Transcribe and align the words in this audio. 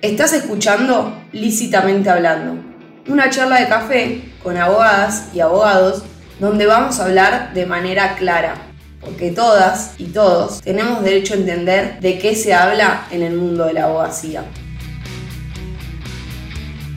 Estás 0.00 0.32
escuchando 0.32 1.12
Lícitamente 1.32 2.08
Hablando, 2.08 2.62
una 3.08 3.30
charla 3.30 3.58
de 3.58 3.66
café 3.66 4.32
con 4.44 4.56
abogadas 4.56 5.30
y 5.34 5.40
abogados 5.40 6.04
donde 6.38 6.66
vamos 6.66 7.00
a 7.00 7.06
hablar 7.06 7.52
de 7.52 7.66
manera 7.66 8.14
clara, 8.14 8.54
porque 9.00 9.32
todas 9.32 9.94
y 9.98 10.04
todos 10.04 10.60
tenemos 10.60 11.02
derecho 11.02 11.34
a 11.34 11.38
entender 11.38 11.98
de 11.98 12.16
qué 12.20 12.36
se 12.36 12.54
habla 12.54 13.08
en 13.10 13.24
el 13.24 13.34
mundo 13.34 13.64
de 13.64 13.72
la 13.72 13.86
abogacía. 13.86 14.44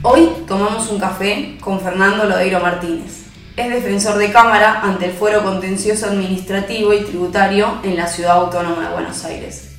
Hoy 0.02 0.28
tomamos 0.46 0.88
un 0.88 1.00
café 1.00 1.56
con 1.60 1.80
Fernando 1.80 2.22
Lodeiro 2.26 2.60
Martínez. 2.60 3.24
Es 3.56 3.68
defensor 3.68 4.16
de 4.16 4.30
Cámara 4.30 4.80
ante 4.80 5.06
el 5.06 5.12
Fuero 5.12 5.42
Contencioso 5.42 6.06
Administrativo 6.06 6.94
y 6.94 7.00
Tributario 7.00 7.80
en 7.82 7.96
la 7.96 8.06
Ciudad 8.06 8.36
Autónoma 8.36 8.86
de 8.86 8.94
Buenos 8.94 9.24
Aires. 9.24 9.71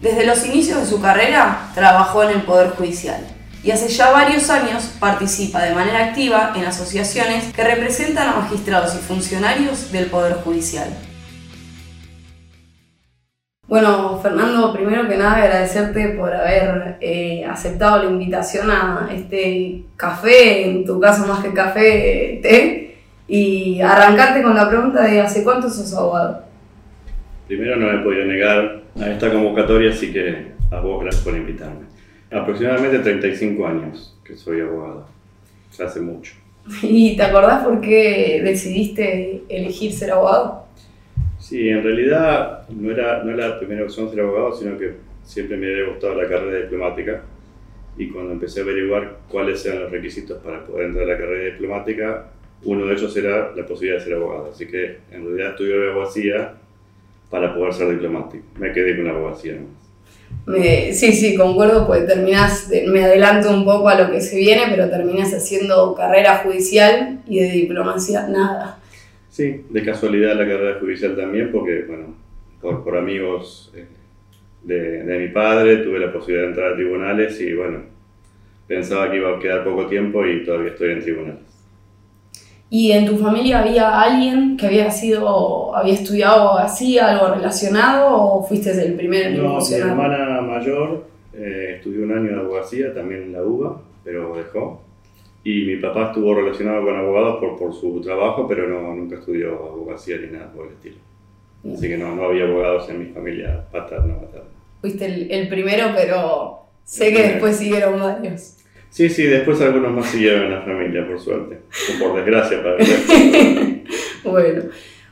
Desde 0.00 0.26
los 0.26 0.44
inicios 0.46 0.80
de 0.80 0.86
su 0.86 1.00
carrera 1.00 1.70
trabajó 1.74 2.22
en 2.22 2.30
el 2.30 2.42
Poder 2.42 2.70
Judicial 2.70 3.26
y 3.64 3.70
hace 3.70 3.88
ya 3.88 4.10
varios 4.10 4.50
años 4.50 4.94
participa 5.00 5.62
de 5.62 5.74
manera 5.74 6.04
activa 6.04 6.52
en 6.54 6.66
asociaciones 6.66 7.52
que 7.54 7.64
representan 7.64 8.28
a 8.28 8.36
magistrados 8.36 8.94
y 8.94 8.98
funcionarios 8.98 9.90
del 9.92 10.06
Poder 10.06 10.34
Judicial. 10.44 10.88
Bueno, 13.66 14.20
Fernando, 14.22 14.72
primero 14.74 15.08
que 15.08 15.16
nada 15.16 15.38
agradecerte 15.38 16.10
por 16.10 16.32
haber 16.32 16.98
eh, 17.00 17.46
aceptado 17.50 18.02
la 18.02 18.10
invitación 18.10 18.70
a 18.70 19.08
este 19.12 19.86
café, 19.96 20.68
en 20.68 20.84
tu 20.84 21.00
caso 21.00 21.26
más 21.26 21.42
que 21.42 21.54
café, 21.54 22.38
té, 22.42 22.98
y 23.26 23.80
arrancarte 23.80 24.42
con 24.42 24.54
la 24.54 24.68
pregunta 24.68 25.02
de 25.02 25.22
¿hace 25.22 25.42
cuánto 25.42 25.70
sos 25.70 25.92
abogado? 25.94 26.44
Primero 27.46 27.76
no 27.76 27.86
me 27.86 28.00
he 28.00 28.04
podido 28.04 28.24
negar 28.24 28.82
a 29.00 29.10
esta 29.10 29.32
convocatoria, 29.32 29.90
así 29.90 30.12
que 30.12 30.52
a 30.70 30.80
vos 30.80 31.02
gracias 31.02 31.24
por 31.24 31.36
invitarme. 31.36 31.86
Aproximadamente 32.30 32.98
35 32.98 33.66
años 33.66 34.18
que 34.24 34.36
soy 34.36 34.60
abogado, 34.60 35.06
ya 35.76 35.84
hace 35.84 36.00
mucho. 36.00 36.34
¿Y 36.82 37.16
te 37.16 37.22
acordás 37.22 37.64
por 37.64 37.80
qué 37.80 38.40
decidiste 38.42 39.44
elegir 39.48 39.92
ser 39.92 40.10
abogado? 40.10 40.66
Sí, 41.38 41.68
en 41.68 41.84
realidad 41.84 42.68
no 42.68 42.90
era, 42.90 43.22
no 43.22 43.32
era 43.32 43.48
la 43.48 43.58
primera 43.58 43.84
opción 43.84 44.10
ser 44.10 44.20
abogado, 44.20 44.52
sino 44.56 44.76
que 44.76 44.94
siempre 45.22 45.56
me 45.56 45.68
había 45.68 45.88
gustado 45.88 46.20
la 46.20 46.28
carrera 46.28 46.64
diplomática 46.64 47.22
y 47.96 48.08
cuando 48.08 48.32
empecé 48.32 48.60
a 48.60 48.62
averiguar 48.64 49.18
cuáles 49.28 49.64
eran 49.64 49.82
los 49.82 49.92
requisitos 49.92 50.42
para 50.42 50.64
poder 50.64 50.86
entrar 50.86 51.04
a 51.04 51.12
la 51.12 51.18
carrera 51.18 51.52
diplomática, 51.52 52.26
uno 52.64 52.86
de 52.86 52.94
ellos 52.94 53.16
era 53.16 53.52
la 53.54 53.64
posibilidad 53.64 53.98
de 53.98 54.04
ser 54.04 54.14
abogado. 54.14 54.50
Así 54.52 54.66
que 54.66 54.98
en 55.12 55.24
realidad 55.24 55.50
estudié 55.50 55.90
abogacía 55.90 56.54
para 57.36 57.54
poder 57.54 57.74
ser 57.74 57.90
diplomático. 57.90 58.44
Me 58.58 58.72
quedé 58.72 58.96
con 58.96 59.04
la 59.04 59.10
abogacía 59.10 59.58
sí, 60.94 61.12
sí, 61.12 61.36
concuerdo, 61.36 61.86
pues 61.86 62.06
terminas, 62.06 62.72
me 62.88 63.04
adelanto 63.04 63.50
un 63.50 63.66
poco 63.66 63.90
a 63.90 64.00
lo 64.00 64.10
que 64.10 64.22
se 64.22 64.38
viene, 64.38 64.62
pero 64.70 64.88
terminas 64.88 65.34
haciendo 65.34 65.94
carrera 65.94 66.38
judicial 66.38 67.20
y 67.26 67.40
de 67.40 67.50
diplomacia 67.50 68.26
nada. 68.26 68.78
Sí, 69.28 69.66
de 69.68 69.82
casualidad 69.82 70.34
la 70.34 70.46
carrera 70.46 70.80
judicial 70.80 71.14
también, 71.14 71.52
porque, 71.52 71.84
bueno, 71.86 72.14
por, 72.62 72.82
por 72.82 72.96
amigos 72.96 73.70
eh, 73.76 73.84
de, 74.62 75.02
de, 75.02 75.18
mi 75.18 75.28
padre 75.28 75.76
tuve 75.78 75.98
la 75.98 76.10
posibilidad 76.10 76.44
de 76.44 76.48
entrar 76.48 76.72
a 76.72 76.76
tribunales 76.76 77.38
y, 77.38 77.52
bueno, 77.52 77.80
pensaba 78.66 79.10
que 79.10 79.18
iba 79.18 79.36
a 79.36 79.38
quedar 79.38 79.62
poco 79.62 79.88
tiempo 79.88 80.24
y 80.24 80.42
todavía 80.42 80.70
estoy 80.70 80.92
en 80.92 81.02
tribunales. 81.02 81.45
¿Y 82.68 82.90
en 82.90 83.06
tu 83.06 83.16
familia 83.16 83.60
había 83.60 84.00
alguien 84.00 84.56
que 84.56 84.66
había 84.66 84.90
sido, 84.90 85.74
había 85.74 85.94
estudiado 85.94 86.58
así, 86.58 86.98
algo 86.98 87.34
relacionado, 87.34 88.08
o 88.08 88.42
fuiste 88.42 88.70
el 88.70 88.94
primero 88.94 89.28
en 89.28 89.42
No, 89.42 89.58
mi 89.60 89.74
hermana 89.74 90.40
mayor 90.40 91.04
eh, 91.32 91.74
estudió 91.76 92.04
un 92.04 92.12
año 92.12 92.32
de 92.32 92.40
abogacía, 92.40 92.92
también 92.92 93.22
en 93.22 93.32
la 93.32 93.42
UBA, 93.42 93.80
pero 94.02 94.36
dejó. 94.36 94.82
Y 95.44 95.64
mi 95.64 95.76
papá 95.76 96.06
estuvo 96.06 96.34
relacionado 96.34 96.84
con 96.84 96.96
abogados 96.96 97.36
por, 97.38 97.56
por 97.56 97.72
su 97.72 98.00
trabajo, 98.00 98.48
pero 98.48 98.68
no, 98.68 98.94
nunca 98.94 99.16
estudió 99.16 99.50
abogacía 99.50 100.16
ni 100.18 100.32
nada 100.32 100.50
por 100.52 100.66
el 100.66 100.72
estilo. 100.72 100.96
Así 101.72 101.88
que 101.88 101.96
no, 101.96 102.16
no 102.16 102.24
había 102.24 102.44
abogados 102.44 102.88
en 102.90 102.98
mi 102.98 103.06
familia 103.06 103.64
paterna 103.70 104.14
materna. 104.14 104.50
Fuiste 104.80 105.06
el, 105.06 105.30
el 105.30 105.48
primero, 105.48 105.86
pero 105.94 106.62
sé 106.82 107.12
que 107.12 107.22
después 107.22 107.56
siguieron 107.56 108.00
varios. 108.00 108.56
Sí, 108.90 109.08
sí, 109.08 109.24
después 109.24 109.60
algunos 109.60 109.92
más 109.92 110.06
siguieron 110.06 110.44
en 110.44 110.50
la 110.52 110.62
familia, 110.62 111.06
por 111.06 111.20
suerte. 111.20 111.60
O 111.94 112.02
por 112.02 112.16
desgracia, 112.16 112.62
para 112.62 112.76
bueno, 114.24 114.62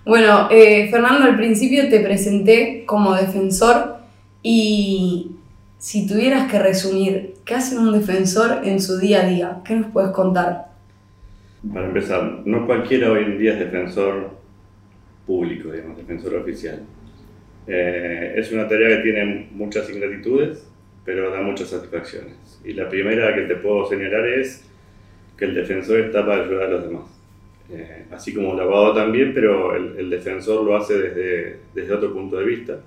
bueno 0.04 0.48
eh, 0.50 0.88
Fernando, 0.90 1.24
al 1.24 1.36
principio 1.36 1.88
te 1.88 2.00
presenté 2.00 2.84
como 2.86 3.14
defensor 3.14 3.96
y 4.42 5.32
si 5.78 6.06
tuvieras 6.06 6.50
que 6.50 6.58
resumir, 6.58 7.34
¿qué 7.44 7.54
hace 7.54 7.76
un 7.76 7.92
defensor 7.92 8.60
en 8.64 8.80
su 8.80 8.98
día 8.98 9.20
a 9.20 9.28
día? 9.28 9.60
¿Qué 9.66 9.74
nos 9.74 9.90
puedes 9.90 10.12
contar? 10.12 10.68
Para 11.72 11.86
empezar, 11.86 12.42
no 12.44 12.66
cualquiera 12.66 13.12
hoy 13.12 13.24
en 13.24 13.38
día 13.38 13.52
es 13.52 13.58
defensor 13.58 14.30
público, 15.26 15.70
digamos, 15.70 15.96
defensor 15.96 16.36
oficial. 16.36 16.80
Eh, 17.66 18.34
es 18.36 18.52
una 18.52 18.68
tarea 18.68 18.96
que 18.96 19.02
tiene 19.02 19.48
muchas 19.52 19.88
ingratitudes, 19.90 20.66
pero 21.04 21.30
da 21.30 21.42
muchas 21.42 21.68
satisfacciones. 21.68 22.60
Y 22.64 22.72
la 22.72 22.88
primera 22.88 23.34
que 23.34 23.42
te 23.42 23.56
puedo 23.56 23.86
señalar 23.86 24.26
es 24.26 24.68
que 25.36 25.44
el 25.44 25.54
defensor 25.54 26.00
está 26.00 26.24
para 26.24 26.44
ayudar 26.44 26.64
a 26.64 26.70
los 26.70 26.84
demás. 26.84 27.04
Eh, 27.70 28.04
así 28.10 28.34
como 28.34 28.54
el 28.54 28.60
abogado 28.60 28.94
también, 28.94 29.32
pero 29.34 29.74
el, 29.74 30.10
defensor 30.10 30.64
lo 30.64 30.76
hace 30.76 30.98
desde, 30.98 31.56
desde 31.74 31.94
otro 31.94 32.12
punto 32.12 32.38
de 32.38 32.44
vista. 32.44 32.80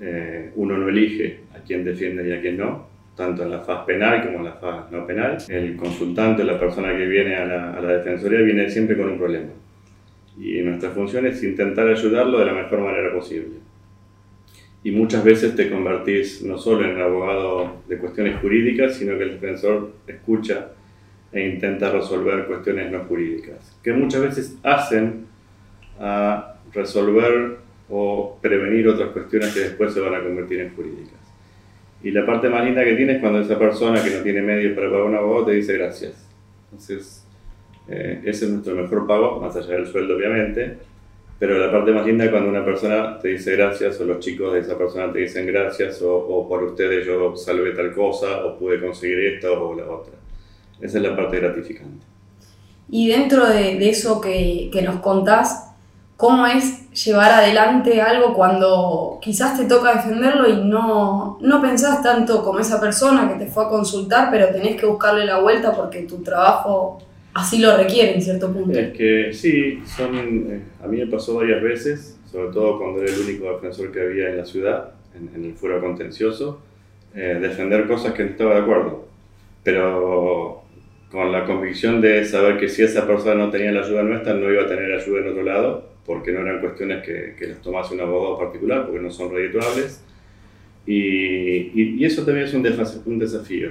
Eh, 0.00 0.50
uno 0.54 0.76
no 0.76 0.88
elige 0.88 1.40
a 1.54 1.60
quién 1.60 1.84
defiende 1.84 2.28
y 2.28 2.32
a 2.32 2.40
quién 2.40 2.58
no, 2.58 2.86
tanto 3.16 3.42
en 3.42 3.50
la 3.50 3.60
faz 3.60 3.86
penal 3.86 4.22
como 4.22 4.38
en 4.38 4.44
la 4.44 4.52
faz 4.52 4.90
no 4.90 5.06
penal. 5.06 5.38
El 5.48 5.76
consultante, 5.76 6.44
la 6.44 6.58
persona 6.58 6.96
que 6.96 7.06
viene 7.06 7.36
a 7.36 7.46
la, 7.46 7.72
a 7.72 7.80
la 7.80 7.92
defensoría, 7.94 8.40
viene 8.40 8.68
siempre 8.68 8.96
con 8.96 9.10
un 9.10 9.18
problema. 9.18 9.50
Y 10.38 10.60
nuestra 10.60 10.90
función 10.90 11.26
es 11.26 11.42
intentar 11.42 11.88
ayudarlo 11.88 12.38
de 12.38 12.44
la 12.46 12.52
mejor 12.52 12.80
manera 12.80 13.12
posible 13.12 13.65
y 14.86 14.92
muchas 14.92 15.24
veces 15.24 15.56
te 15.56 15.68
convertís 15.68 16.42
no 16.42 16.58
solo 16.58 16.88
en 16.88 17.00
abogado 17.00 17.82
de 17.88 17.98
cuestiones 17.98 18.40
jurídicas, 18.40 18.94
sino 18.94 19.18
que 19.18 19.24
el 19.24 19.32
defensor 19.32 19.94
escucha 20.06 20.68
e 21.32 21.44
intenta 21.44 21.90
resolver 21.90 22.46
cuestiones 22.46 22.92
no 22.92 23.00
jurídicas, 23.00 23.76
que 23.82 23.92
muchas 23.92 24.22
veces 24.22 24.56
hacen 24.62 25.26
a 25.98 26.54
resolver 26.72 27.56
o 27.90 28.38
prevenir 28.40 28.86
otras 28.86 29.10
cuestiones 29.10 29.52
que 29.52 29.58
después 29.58 29.92
se 29.92 29.98
van 29.98 30.14
a 30.14 30.22
convertir 30.22 30.60
en 30.60 30.76
jurídicas. 30.76 31.18
Y 32.04 32.12
la 32.12 32.24
parte 32.24 32.48
más 32.48 32.64
linda 32.64 32.84
que 32.84 32.94
tiene 32.94 33.14
es 33.14 33.20
cuando 33.20 33.40
esa 33.40 33.58
persona 33.58 34.00
que 34.00 34.10
no 34.10 34.22
tiene 34.22 34.40
medios 34.40 34.72
para 34.76 34.88
pagar 34.88 35.02
un 35.02 35.16
abogado 35.16 35.46
te 35.46 35.52
dice 35.54 35.76
gracias. 35.76 36.28
Entonces, 36.70 37.26
eh, 37.88 38.20
ese 38.24 38.44
es 38.44 38.52
nuestro 38.52 38.76
mejor 38.76 39.04
pago, 39.08 39.40
más 39.40 39.56
allá 39.56 39.74
del 39.74 39.88
sueldo 39.88 40.14
obviamente, 40.14 40.76
pero 41.38 41.58
la 41.58 41.70
parte 41.70 41.92
más 41.92 42.06
linda 42.06 42.24
es 42.24 42.30
cuando 42.30 42.48
una 42.48 42.64
persona 42.64 43.18
te 43.18 43.28
dice 43.28 43.56
gracias 43.56 44.00
o 44.00 44.04
los 44.04 44.20
chicos 44.20 44.54
de 44.54 44.60
esa 44.60 44.78
persona 44.78 45.12
te 45.12 45.18
dicen 45.18 45.46
gracias 45.46 46.00
o, 46.00 46.14
o 46.14 46.48
por 46.48 46.62
ustedes 46.62 47.06
yo 47.06 47.36
salvé 47.36 47.72
tal 47.72 47.92
cosa 47.92 48.44
o 48.46 48.58
pude 48.58 48.80
conseguir 48.80 49.18
esto 49.34 49.68
o 49.68 49.74
la 49.74 49.84
otra. 49.84 50.14
Esa 50.80 50.98
es 50.98 51.04
la 51.04 51.14
parte 51.14 51.38
gratificante. 51.38 52.04
Y 52.88 53.08
dentro 53.08 53.46
de, 53.46 53.78
de 53.78 53.88
eso 53.88 54.20
que, 54.20 54.70
que, 54.72 54.80
nos 54.82 55.00
contás, 55.00 55.72
¿cómo 56.16 56.46
es 56.46 56.90
llevar 56.92 57.32
adelante 57.32 58.00
algo 58.00 58.32
cuando 58.32 59.18
quizás 59.20 59.58
te 59.58 59.66
toca 59.66 59.94
defenderlo 59.94 60.48
y 60.48 60.64
no, 60.64 61.38
no 61.40 61.60
pensás 61.60 62.02
tanto 62.02 62.42
como 62.42 62.60
esa 62.60 62.80
persona 62.80 63.28
que 63.28 63.44
te 63.44 63.50
fue 63.50 63.64
a 63.64 63.68
consultar, 63.68 64.28
pero 64.30 64.48
tenés 64.48 64.80
que 64.80 64.86
buscarle 64.86 65.26
la 65.26 65.40
vuelta 65.40 65.72
porque 65.72 66.02
tu 66.02 66.22
trabajo 66.22 66.98
así 67.36 67.58
lo 67.58 67.76
requiere 67.76 68.14
en 68.14 68.22
cierto 68.22 68.52
punto. 68.52 68.78
Es 68.78 68.92
que 68.92 69.32
sí, 69.32 69.80
son, 69.84 70.16
eh, 70.50 70.62
a 70.82 70.88
mí 70.88 70.96
me 70.98 71.06
pasó 71.06 71.34
varias 71.34 71.62
veces, 71.62 72.18
sobre 72.30 72.52
todo 72.52 72.78
cuando 72.78 73.02
era 73.02 73.12
el 73.12 73.20
único 73.20 73.52
defensor 73.52 73.92
que 73.92 74.00
había 74.00 74.30
en 74.30 74.38
la 74.38 74.46
ciudad, 74.46 74.94
en, 75.14 75.30
en 75.34 75.44
el 75.44 75.54
fuero 75.54 75.80
contencioso, 75.80 76.60
eh, 77.14 77.38
defender 77.40 77.86
cosas 77.86 78.14
que 78.14 78.24
no 78.24 78.30
estaba 78.30 78.54
de 78.54 78.60
acuerdo. 78.62 79.08
Pero 79.62 80.62
con 81.10 81.30
la 81.30 81.44
convicción 81.44 82.00
de 82.00 82.24
saber 82.24 82.58
que 82.58 82.68
si 82.68 82.82
esa 82.82 83.06
persona 83.06 83.34
no 83.34 83.50
tenía 83.50 83.70
la 83.70 83.82
ayuda 83.82 84.02
nuestra, 84.02 84.34
no 84.34 84.50
iba 84.50 84.62
a 84.62 84.66
tener 84.66 84.92
ayuda 84.92 85.20
en 85.20 85.28
otro 85.28 85.42
lado, 85.42 85.90
porque 86.06 86.32
no 86.32 86.40
eran 86.40 86.60
cuestiones 86.60 87.04
que, 87.04 87.34
que 87.38 87.48
las 87.48 87.60
tomase 87.60 87.94
un 87.94 88.00
abogado 88.00 88.38
particular, 88.38 88.86
porque 88.86 89.00
no 89.00 89.10
son 89.10 89.30
redituables. 89.30 90.02
Y, 90.86 91.98
y, 91.98 92.04
eso 92.04 92.24
también 92.24 92.46
es 92.46 92.54
un 92.54 93.18
desafío 93.18 93.70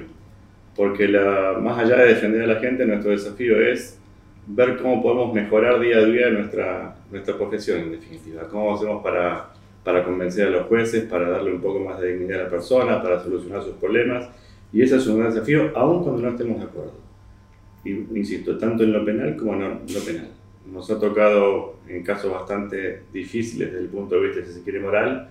porque 0.75 1.07
la, 1.07 1.57
más 1.61 1.79
allá 1.79 1.97
de 1.97 2.13
defender 2.13 2.43
a 2.43 2.53
la 2.53 2.59
gente, 2.59 2.85
nuestro 2.85 3.11
desafío 3.11 3.59
es 3.61 3.97
ver 4.47 4.77
cómo 4.77 5.01
podemos 5.01 5.33
mejorar 5.33 5.79
día 5.79 5.97
a 5.97 6.05
día 6.05 6.29
nuestra, 6.29 6.95
nuestra 7.11 7.37
profesión, 7.37 7.79
en 7.79 7.91
definitiva. 7.91 8.47
Cómo 8.49 8.75
hacemos 8.75 9.01
para, 9.01 9.53
para 9.83 10.03
convencer 10.03 10.47
a 10.47 10.51
los 10.51 10.67
jueces, 10.67 11.05
para 11.05 11.29
darle 11.29 11.53
un 11.53 11.61
poco 11.61 11.79
más 11.79 11.99
de 11.99 12.13
dignidad 12.13 12.41
a 12.41 12.43
la 12.43 12.49
persona, 12.49 13.01
para 13.01 13.23
solucionar 13.23 13.63
sus 13.63 13.75
problemas. 13.75 14.29
Y 14.73 14.81
ese 14.81 14.97
es 14.97 15.07
un 15.07 15.19
gran 15.19 15.33
desafío, 15.33 15.71
aun 15.75 16.03
cuando 16.03 16.21
no 16.21 16.29
estemos 16.29 16.57
de 16.59 16.65
acuerdo. 16.65 16.93
Y, 17.85 17.91
insisto, 18.17 18.57
tanto 18.57 18.83
en 18.83 18.91
lo 18.91 19.05
penal 19.05 19.37
como 19.37 19.53
en 19.53 19.61
lo 19.61 19.99
penal. 20.05 20.29
Nos 20.71 20.89
ha 20.89 20.99
tocado 20.99 21.75
en 21.87 22.03
casos 22.03 22.31
bastante 22.31 23.03
difíciles 23.13 23.71
desde 23.71 23.85
el 23.85 23.89
punto 23.89 24.15
de 24.15 24.27
vista, 24.27 24.43
si 24.43 24.51
se 24.51 24.63
quiere, 24.63 24.79
moral, 24.79 25.29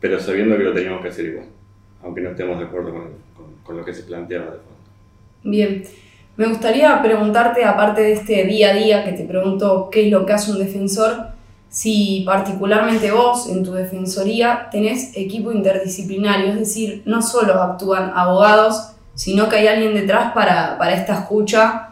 pero 0.00 0.18
sabiendo 0.18 0.56
que 0.56 0.64
lo 0.64 0.72
teníamos 0.72 1.00
que 1.00 1.08
hacer 1.08 1.26
igual. 1.26 1.46
Aunque 2.02 2.20
no 2.20 2.30
estemos 2.30 2.58
de 2.58 2.64
acuerdo 2.64 2.92
con, 2.92 3.08
con 3.62 3.76
lo 3.76 3.84
que 3.84 3.94
se 3.94 4.04
planteaba 4.04 4.46
de 4.46 4.58
fondo. 4.58 4.76
Bien. 5.42 5.82
Me 6.36 6.46
gustaría 6.48 7.02
preguntarte, 7.02 7.64
aparte 7.64 8.02
de 8.02 8.12
este 8.12 8.44
día 8.44 8.70
a 8.70 8.74
día 8.74 9.04
que 9.04 9.12
te 9.12 9.24
pregunto 9.24 9.88
qué 9.90 10.06
es 10.06 10.12
lo 10.12 10.26
que 10.26 10.34
hace 10.34 10.52
un 10.52 10.58
defensor, 10.58 11.28
si 11.70 12.22
particularmente 12.26 13.10
vos 13.10 13.48
en 13.48 13.64
tu 13.64 13.72
defensoría 13.72 14.68
tenés 14.70 15.16
equipo 15.16 15.50
interdisciplinario, 15.50 16.48
es 16.48 16.58
decir, 16.58 17.02
no 17.06 17.22
solo 17.22 17.54
actúan 17.54 18.12
abogados, 18.14 18.92
sino 19.14 19.48
que 19.48 19.56
hay 19.56 19.66
alguien 19.66 19.94
detrás 19.94 20.32
para, 20.32 20.76
para 20.76 20.94
esta 20.94 21.14
escucha 21.20 21.88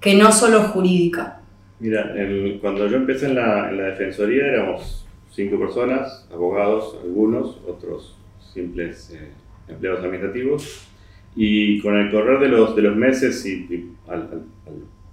que 0.00 0.14
no 0.14 0.32
solo 0.32 0.58
es 0.58 0.66
jurídica. 0.66 1.40
Mira, 1.78 2.12
cuando 2.60 2.88
yo 2.88 2.96
empecé 2.96 3.26
en 3.26 3.36
la, 3.36 3.70
en 3.70 3.78
la 3.78 3.84
defensoría 3.84 4.44
éramos 4.44 5.06
cinco 5.30 5.56
personas, 5.56 6.26
abogados, 6.32 6.96
algunos, 7.04 7.58
otros 7.68 8.17
simples 8.58 9.10
eh, 9.14 9.28
empleados 9.68 10.00
administrativos, 10.00 10.88
y 11.36 11.80
con 11.80 11.96
el 11.96 12.10
correr 12.10 12.40
de 12.40 12.48
los, 12.48 12.74
de 12.74 12.82
los 12.82 12.96
meses 12.96 13.44
y, 13.46 13.92
al, 14.08 14.42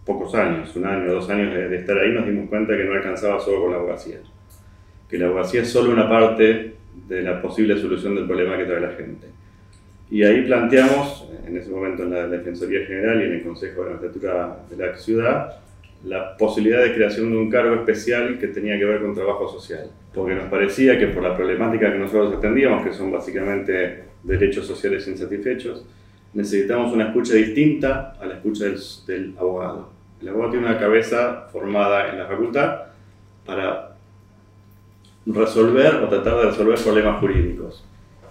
pocos 0.06 0.34
años, 0.36 0.76
un 0.76 0.86
año, 0.86 1.12
dos 1.12 1.30
años 1.30 1.54
de, 1.54 1.76
estar 1.76 1.98
ahí, 1.98 2.12
nos 2.12 2.26
dimos 2.26 2.50
cuenta 2.50 2.76
que 2.76 2.84
no 2.84 2.94
alcanzaba 2.94 3.40
solo 3.40 3.62
con 3.62 3.72
la 3.72 3.78
abogacía. 3.78 4.18
Que 5.10 5.18
la 5.18 5.28
abogacía 5.28 5.62
es 5.62 5.70
solo 5.70 5.92
una 5.92 6.08
parte 6.08 6.76
de 7.08 7.22
la 7.22 7.42
posible 7.42 7.78
solución 7.78 8.16
del 8.16 8.26
problema 8.26 8.58
que 8.58 8.66
trae 8.66 8.82
la 8.82 8.94
gente. 8.94 9.28
Y 10.10 10.24
ahí 10.24 10.44
planteamos, 10.44 11.28
en 11.46 11.58
ese 11.58 11.70
momento 11.70 12.04
en 12.04 12.12
la 12.12 12.28
Defensoría 12.28 12.86
General 12.86 13.20
y 13.22 13.26
en 13.26 13.32
el 13.34 13.44
Consejo 13.44 13.84
de 13.84 13.90
la 13.90 13.96
Magistratura 13.96 14.60
de 14.70 14.78
la 14.78 14.98
Ciudad, 14.98 15.60
la 16.04 16.38
posibilidad 16.38 16.84
de 16.84 16.94
creación 16.94 17.32
de 17.32 17.38
un 17.38 17.50
cargo 17.50 17.76
especial 17.76 18.38
que 18.38 18.48
tenía 18.48 18.78
que 18.78 18.86
ver 18.86 19.02
con 19.02 19.16
trabajo 19.16 19.48
social. 19.48 19.90
Porque 20.14 20.36
nos 20.36 20.50
parecía 20.50 21.00
que 21.00 21.08
por 21.08 21.24
la 21.24 21.36
problemática 21.36 21.92
que 21.92 21.98
nosotros 21.98 22.36
atendíamos, 22.36 22.86
que 22.86 22.94
son 22.94 23.12
básicamente 23.12 24.04
derechos 24.24 24.68
sociales 24.68 25.08
insatisfechos, 25.08 25.86
necesitamos 26.34 26.94
una 26.94 27.08
escucha 27.08 27.34
distinta 27.34 28.16
a 28.20 28.26
la 28.26 28.36
escucha 28.36 28.66
del, 29.08 29.34
abogado. 29.38 29.90
El 30.22 30.30
abogado 30.30 30.52
tiene 30.52 30.68
una 30.68 30.78
cabeza 30.78 31.48
formada 31.52 32.10
en 32.10 32.20
la 32.20 32.28
facultad 32.28 32.82
para 33.46 33.96
resolver 35.26 35.96
o 35.96 36.10
tratar 36.10 36.38
de 36.38 36.44
resolver 36.46 36.78
problemas 36.78 37.20
jurídicos. 37.20 37.84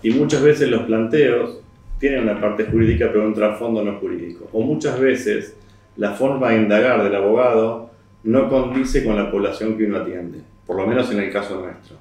Y 0.02 0.10
muchas 0.10 0.42
veces 0.42 0.68
los 0.68 0.82
planteos 0.82 1.60
tienen 1.98 2.24
una 2.24 2.40
parte 2.40 2.64
jurídica 2.64 3.08
pero 3.10 3.24
un 3.24 3.34
trasfondo 3.34 3.82
no 3.82 3.98
jurídico. 3.98 4.48
O 4.52 4.60
muchas 4.60 5.00
veces 5.00 5.56
la 5.96 6.12
forma 6.12 6.50
de 6.50 6.56
indagar 6.56 7.02
del 7.02 7.14
abogado 7.14 7.90
no 8.24 8.48
condice 8.48 9.04
con 9.04 9.16
la 9.16 9.30
población 9.30 9.76
que 9.76 9.84
uno 9.84 9.98
atiende, 9.98 10.40
por 10.66 10.76
lo 10.76 10.86
menos 10.86 11.10
en 11.12 11.20
el 11.20 11.32
caso 11.32 11.60
nuestro. 11.60 11.96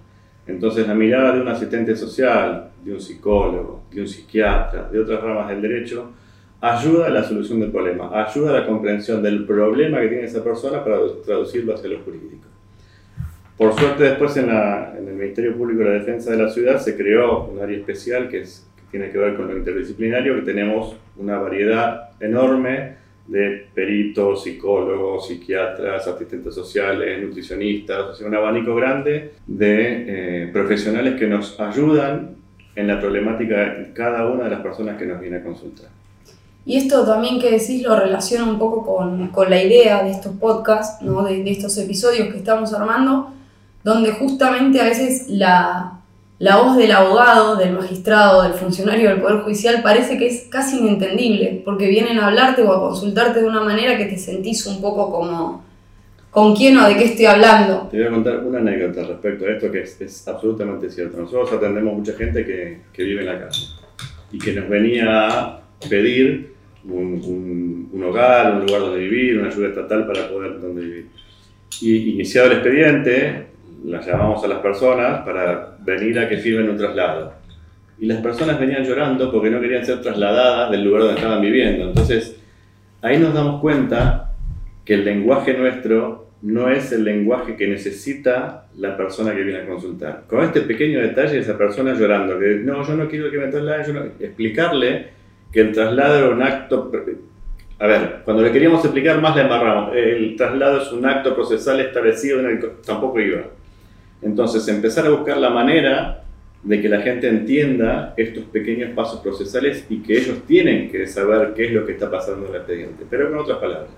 Entonces 0.48 0.88
la 0.88 0.96
mirada 0.96 1.34
de 1.34 1.42
un 1.42 1.48
asistente 1.48 1.96
social, 1.96 2.72
de 2.84 2.94
un 2.94 3.00
psicólogo, 3.00 3.84
de 3.92 4.02
un 4.02 4.08
psiquiatra, 4.08 4.90
de 4.90 5.00
otras 5.00 5.22
ramas 5.22 5.50
del 5.50 5.62
derecho, 5.62 6.12
ayuda 6.60 7.08
a 7.08 7.10
la 7.10 7.24
solución 7.24 7.60
del 7.60 7.72
problema, 7.72 8.10
ayuda 8.26 8.52
a 8.52 8.62
la 8.62 8.66
comprensión 8.66 9.22
del 9.22 9.46
problema 9.46 10.00
que 10.00 10.08
tiene 10.08 10.24
esa 10.24 10.44
persona 10.44 10.84
para 10.84 10.98
traducirlo 11.26 11.76
hacia 11.76 11.90
lo 11.90 12.00
jurídico. 12.00 12.48
Por 13.58 13.74
suerte 13.74 14.04
después 14.04 14.36
en, 14.38 14.50
el 14.50 15.14
Ministerio 15.14 15.56
Público 15.56 15.84
de 15.84 15.90
la 15.90 16.00
Defensa 16.00 16.32
de 16.32 16.38
la 16.38 16.50
Ciudad 16.50 16.80
se 16.80 16.98
creó 16.98 17.46
un 17.46 17.62
área 17.62 17.78
especial 17.78 18.28
que, 18.28 18.42
que 18.42 18.84
tiene 18.92 19.12
que 19.12 19.18
ver 19.18 19.36
con 19.36 19.48
lo 19.48 19.58
interdisciplinario, 19.58 20.36
que 20.36 20.42
tenemos 20.42 20.96
una 21.18 21.38
variedad 21.38 22.10
enorme 22.20 23.03
de 23.28 23.68
peritos, 23.74 24.44
psicólogos, 24.44 25.28
psiquiatras, 25.28 26.08
asistentes 26.08 26.54
sociales, 26.54 27.24
nutricionistas, 27.24 28.22
o 28.22 28.28
un 28.28 28.36
abanico 28.36 28.76
grande 28.76 29.34
de 29.48 30.44
eh, 30.44 30.48
profesionales 30.52 31.16
que 31.18 31.28
nos 31.28 31.60
ayudan 31.60 32.36
en 32.76 32.88
la 32.88 33.00
problemática 33.00 33.56
de 33.56 33.94
cada 33.94 34.28
una 34.28 34.46
de 34.46 34.50
las 34.50 34.62
personas 34.62 34.98
que 34.98 35.06
nos 35.06 35.22
viene 35.22 35.38
a 35.38 35.44
consultar. 35.44 35.90
Y 36.66 36.78
esto 36.78 37.06
también 37.06 37.40
que 37.40 37.52
decís 37.52 37.84
lo 37.84 37.96
relaciona 37.96 38.46
un 38.46 38.58
poco 38.58 38.86
con, 38.86 39.28
con 39.30 39.50
la 39.50 39.62
idea 39.62 40.04
de 40.04 40.12
estos 40.12 40.36
podcasts, 40.38 41.02
¿no? 41.02 41.24
de 41.24 41.50
estos 41.50 41.78
episodios 41.78 42.30
que 42.30 42.38
estamos 42.38 42.74
armando, 42.74 43.34
donde 43.84 44.14
justamente 44.14 44.80
a 44.80 44.86
veces 44.86 45.28
la, 45.28 46.03
la 46.44 46.58
voz 46.58 46.76
del 46.76 46.92
abogado, 46.92 47.56
del 47.56 47.72
magistrado, 47.72 48.44
del 48.44 48.52
funcionario 48.52 49.08
del 49.08 49.22
Poder 49.22 49.44
Judicial 49.44 49.82
parece 49.82 50.18
que 50.18 50.28
es 50.28 50.48
casi 50.50 50.78
inentendible, 50.78 51.62
porque 51.64 51.88
vienen 51.88 52.20
a 52.20 52.28
hablarte 52.28 52.62
o 52.64 52.74
a 52.74 52.82
consultarte 52.82 53.40
de 53.40 53.48
una 53.48 53.62
manera 53.62 53.98
que 53.98 54.08
te 54.08 54.18
sentís 54.18 54.66
un 54.66 54.82
poco 54.82 55.10
como, 55.10 55.64
¿con 56.32 56.54
quién 56.54 56.78
o 56.78 56.86
de 56.86 56.98
qué 56.98 57.06
estoy 57.06 57.28
hablando? 57.28 57.88
Te 57.90 57.96
voy 57.96 58.08
a 58.08 58.10
contar 58.10 58.40
una 58.40 58.60
anécdota 58.60 59.06
respecto 59.06 59.46
a 59.46 59.52
esto 59.52 59.72
que 59.72 59.84
es, 59.84 60.28
absolutamente 60.28 60.90
cierto. 60.90 61.18
Nosotros 61.18 61.54
atendemos 61.54 61.94
mucha 61.94 62.12
gente 62.12 62.46
que, 62.46 62.80
que, 62.92 63.04
vive 63.04 63.22
en 63.22 63.28
la 63.28 63.40
calle 63.40 63.66
y 64.34 64.38
que 64.38 64.52
nos 64.52 64.68
venía 64.68 65.28
a 65.30 65.62
pedir 65.90 66.56
un, 66.84 67.90
un, 67.94 68.04
hogar, 68.04 68.56
un 68.56 68.66
lugar 68.66 68.82
donde 68.82 69.00
vivir, 69.00 69.40
una 69.40 69.48
ayuda 69.48 69.70
estatal 69.70 70.06
para 70.06 70.28
poder 70.28 70.60
donde 70.60 70.82
vivir. 70.82 71.08
Y 71.80 72.16
iniciado 72.16 72.48
el 72.48 72.58
expediente, 72.58 73.46
las 73.86 74.06
llamamos 74.06 74.44
a 74.44 74.48
las 74.50 74.60
personas 74.60 75.22
para 75.22 75.73
venir 75.86 76.20
a 76.20 76.28
que 76.28 76.38
firmen 76.38 76.70
un 76.70 76.78
traslado. 76.78 77.34
Y 78.00 78.08
las 78.08 78.22
personas 78.22 78.60
venían 78.60 78.84
llorando 78.84 79.32
porque 79.32 79.50
no 79.50 79.62
querían 79.62 79.86
ser 79.86 80.02
trasladadas 80.02 80.72
del 80.72 80.84
lugar 80.84 81.04
donde 81.04 81.16
estaban 81.16 81.42
viviendo. 81.42 81.90
Entonces, 81.90 82.40
ahí 83.02 83.18
nos 83.18 83.34
damos 83.34 83.62
cuenta 83.62 84.32
que 84.84 84.96
el 84.96 85.06
lenguaje 85.06 85.54
nuestro 85.54 86.24
no 86.42 86.70
es 86.70 86.92
el 86.92 87.06
lenguaje 87.06 87.56
que 87.56 87.68
necesita 87.68 88.66
la 88.78 88.98
persona 88.98 89.34
que 89.34 89.44
viene 89.44 89.62
a 89.62 89.66
consultar. 89.66 90.24
Con 90.28 90.44
este 90.44 90.62
pequeño 90.62 91.00
detalle, 91.00 91.40
esa 91.40 91.58
persona 91.58 91.94
llorando, 91.94 92.38
que 92.38 92.56
no, 92.56 92.86
yo 92.86 92.96
no 92.96 93.08
quiero 93.08 93.32
que 93.32 93.38
me 93.38 93.48
trasladen, 93.48 94.14
explicarle 94.20 95.08
que 95.52 95.62
el 95.62 95.72
traslado 95.72 96.18
era 96.18 96.30
un 96.30 96.42
acto... 96.42 96.92
A 97.80 97.88
ver, 97.88 98.22
cuando 98.26 98.44
le 98.44 98.52
queríamos 98.52 98.84
explicar 98.84 99.22
más 99.22 99.36
le 99.36 99.44
embarramos. 99.44 99.96
El 99.96 100.36
traslado 100.36 100.82
es 100.82 100.92
un 100.92 101.06
acto 101.06 101.34
procesal 101.34 101.80
establecido 101.80 102.40
en 102.40 102.46
el... 102.48 102.60
Tampoco 102.86 103.20
iba. 103.20 103.44
Entonces, 104.24 104.68
empezar 104.68 105.06
a 105.06 105.10
buscar 105.10 105.38
la 105.38 105.50
manera 105.50 106.24
de 106.64 106.82
que 106.82 106.88
la 106.88 107.02
gente 107.02 107.28
entienda 107.28 108.14
estos 108.16 108.46
pequeños 108.46 108.92
pasos 108.92 109.20
procesales 109.20 109.86
y 109.90 110.02
que 110.02 110.18
ellos 110.18 110.44
tienen 110.48 110.90
que 110.90 111.06
saber 111.08 111.54
qué 111.54 111.66
es 111.66 111.72
lo 111.74 111.86
que 111.86 111.94
está 111.94 112.10
pasando 112.10 112.48
en 112.48 112.52
el 112.52 112.58
expediente, 112.58 113.06
pero 113.10 113.30
con 113.30 113.40
otras 113.40 113.58
palabras. 113.58 113.90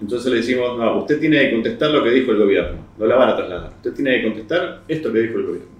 Entonces 0.00 0.32
le 0.32 0.38
decimos, 0.38 0.76
no, 0.78 0.98
usted 0.98 1.20
tiene 1.20 1.40
que 1.40 1.52
contestar 1.52 1.90
lo 1.90 2.02
que 2.02 2.10
dijo 2.10 2.32
el 2.32 2.38
gobierno, 2.38 2.78
no 2.98 3.06
la 3.06 3.16
van 3.16 3.28
a 3.28 3.36
trasladar, 3.36 3.70
usted 3.76 3.92
tiene 3.92 4.16
que 4.16 4.24
contestar 4.24 4.82
esto 4.88 5.12
que 5.12 5.18
dijo 5.20 5.38
el 5.38 5.46
gobierno. 5.46 5.70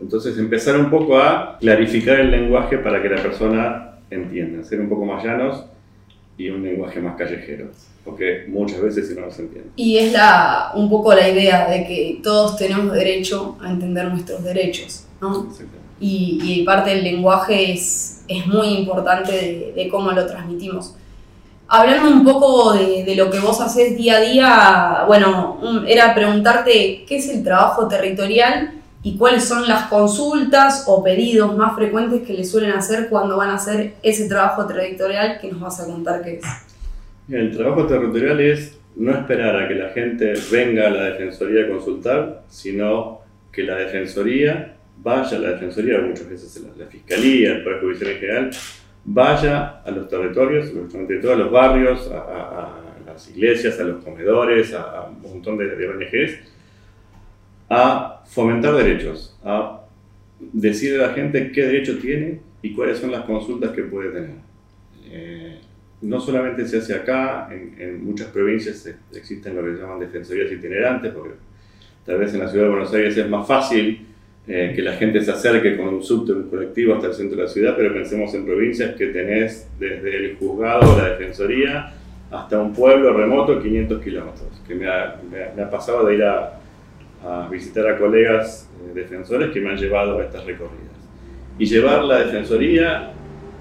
Entonces 0.00 0.36
empezar 0.36 0.78
un 0.78 0.90
poco 0.90 1.18
a 1.18 1.56
clarificar 1.58 2.20
el 2.20 2.30
lenguaje 2.30 2.76
para 2.78 3.00
que 3.00 3.08
la 3.08 3.22
persona 3.22 4.00
entienda, 4.10 4.62
ser 4.64 4.80
un 4.80 4.88
poco 4.88 5.06
más 5.06 5.24
llanos 5.24 5.64
y 6.38 6.50
un 6.50 6.62
lenguaje 6.62 7.00
más 7.00 7.16
callejero, 7.16 7.70
porque 8.04 8.44
muchas 8.48 8.80
veces 8.80 9.08
si 9.08 9.14
no 9.14 9.30
se 9.30 9.42
entiende. 9.42 9.70
Y 9.76 9.98
es 9.98 10.12
la, 10.12 10.72
un 10.74 10.90
poco 10.90 11.14
la 11.14 11.28
idea 11.28 11.68
de 11.68 11.86
que 11.86 12.20
todos 12.22 12.56
tenemos 12.56 12.92
derecho 12.92 13.56
a 13.60 13.70
entender 13.70 14.06
nuestros 14.06 14.44
derechos, 14.44 15.06
¿no? 15.20 15.48
Y, 15.98 16.40
y, 16.42 16.62
parte 16.64 16.90
del 16.90 17.04
lenguaje 17.04 17.72
es, 17.72 18.22
es 18.28 18.46
muy 18.46 18.68
importante 18.68 19.32
de, 19.32 19.72
de, 19.74 19.88
cómo 19.88 20.12
lo 20.12 20.26
transmitimos. 20.26 20.94
Hablando 21.68 22.10
un 22.10 22.22
poco 22.22 22.74
de, 22.74 23.02
de, 23.02 23.14
lo 23.16 23.30
que 23.30 23.38
vos 23.40 23.62
haces 23.62 23.96
día 23.96 24.18
a 24.18 24.20
día, 24.20 25.04
bueno, 25.06 25.58
era 25.88 26.14
preguntarte 26.14 27.06
qué 27.08 27.16
es 27.16 27.30
el 27.30 27.42
trabajo 27.42 27.88
territorial 27.88 28.74
y 29.06 29.16
cuáles 29.16 29.44
son 29.44 29.68
las 29.68 29.84
consultas 29.84 30.82
o 30.88 31.00
pedidos 31.04 31.56
más 31.56 31.76
frecuentes 31.76 32.26
que 32.26 32.32
le 32.32 32.44
suelen 32.44 32.72
hacer 32.72 33.06
cuando 33.08 33.36
van 33.36 33.50
a 33.50 33.54
hacer 33.54 33.92
ese 34.02 34.28
trabajo 34.28 34.66
territorial 34.66 35.38
que 35.40 35.48
nos 35.48 35.60
vas 35.60 35.78
a 35.80 35.86
contar 35.86 36.22
qué 36.22 36.40
es. 36.40 36.44
El 37.30 37.56
trabajo 37.56 37.86
territorial 37.86 38.40
es 38.40 38.76
no 38.96 39.12
esperar 39.12 39.62
a 39.62 39.68
que 39.68 39.76
la 39.76 39.90
gente 39.90 40.34
venga 40.50 40.88
a 40.88 40.90
la 40.90 41.04
Defensoría 41.04 41.66
a 41.66 41.68
consultar, 41.68 42.42
sino 42.48 43.20
que 43.52 43.62
la 43.62 43.76
Defensoría 43.76 44.74
vaya 44.96 45.36
a 45.36 45.40
la 45.40 45.50
Defensoría, 45.50 46.00
muchas 46.00 46.28
veces 46.28 46.64
la, 46.76 46.86
Fiscalía, 46.86 47.52
el 47.52 47.62
Poder 47.62 47.80
Judicial 47.82 48.10
en 48.10 48.18
general, 48.18 48.50
vaya 49.04 49.82
a 49.84 49.90
los 49.92 50.08
territorios, 50.08 50.70
a 50.70 51.22
todos 51.22 51.38
los 51.38 51.52
barrios, 51.52 52.10
a, 52.10 52.80
las 53.06 53.30
iglesias, 53.30 53.78
a 53.78 53.84
los 53.84 54.02
comedores, 54.02 54.74
a, 54.74 55.02
un 55.08 55.22
montón 55.22 55.58
de, 55.58 55.76
de 55.76 55.88
ONGs, 55.88 56.55
a 57.68 58.22
fomentar 58.26 58.74
derechos, 58.74 59.36
a 59.44 59.82
decirle 60.52 61.04
a 61.04 61.08
la 61.08 61.14
gente 61.14 61.50
qué 61.52 61.62
derecho 61.62 61.98
tiene 61.98 62.40
y 62.62 62.72
cuáles 62.74 62.98
son 62.98 63.10
las 63.10 63.24
consultas 63.24 63.70
que 63.70 63.82
puede 63.82 64.10
tener. 64.10 64.36
Eh, 65.10 65.58
no 66.02 66.20
solamente 66.20 66.66
se 66.66 66.78
hace 66.78 66.94
acá, 66.94 67.48
en, 67.50 68.04
muchas 68.04 68.28
provincias 68.28 68.88
existen 69.14 69.56
lo 69.56 69.62
que 69.62 69.80
llaman 69.80 69.98
defensorías 69.98 70.52
itinerantes, 70.52 71.12
porque 71.12 71.34
tal 72.04 72.18
vez 72.18 72.34
en 72.34 72.40
la 72.40 72.48
ciudad 72.48 72.64
de 72.64 72.70
Buenos 72.70 72.92
Aires 72.92 73.16
es 73.16 73.28
más 73.28 73.46
fácil 73.46 74.06
eh, 74.46 74.72
que 74.76 74.82
la 74.82 74.92
gente 74.92 75.22
se 75.22 75.32
acerque 75.32 75.76
con 75.76 75.88
un 75.88 76.02
subte, 76.02 76.32
un 76.32 76.48
colectivo 76.48 76.94
hasta 76.94 77.08
el 77.08 77.14
centro 77.14 77.36
de 77.36 77.44
la 77.44 77.48
ciudad, 77.48 77.74
pero 77.76 77.92
pensemos 77.92 78.32
en 78.34 78.44
provincias 78.44 78.94
que 78.94 79.06
tenés 79.06 79.68
desde 79.78 80.16
el 80.16 80.36
juzgado 80.36 80.96
la 80.98 81.10
defensoría 81.10 81.94
hasta 82.30 82.60
un 82.60 82.72
pueblo 82.72 83.16
remoto 83.16 83.60
500 83.60 84.02
kilómetros, 84.02 84.62
que 84.66 84.74
me 84.74 84.86
ha, 84.86 85.16
me 85.56 85.62
ha 85.62 85.70
pasado 85.70 86.06
de 86.06 86.14
ir 86.16 86.24
a, 86.24 86.60
a 87.26 87.48
visitar 87.48 87.88
a 87.88 87.98
colegas 87.98 88.70
eh, 88.80 88.92
defensores 88.94 89.50
que 89.52 89.60
me 89.60 89.70
han 89.70 89.76
llevado 89.76 90.18
a 90.18 90.24
estas 90.24 90.44
recorridas. 90.44 90.84
y 91.58 91.64
llevar 91.64 92.04
la 92.04 92.18
defensoría, 92.18 93.12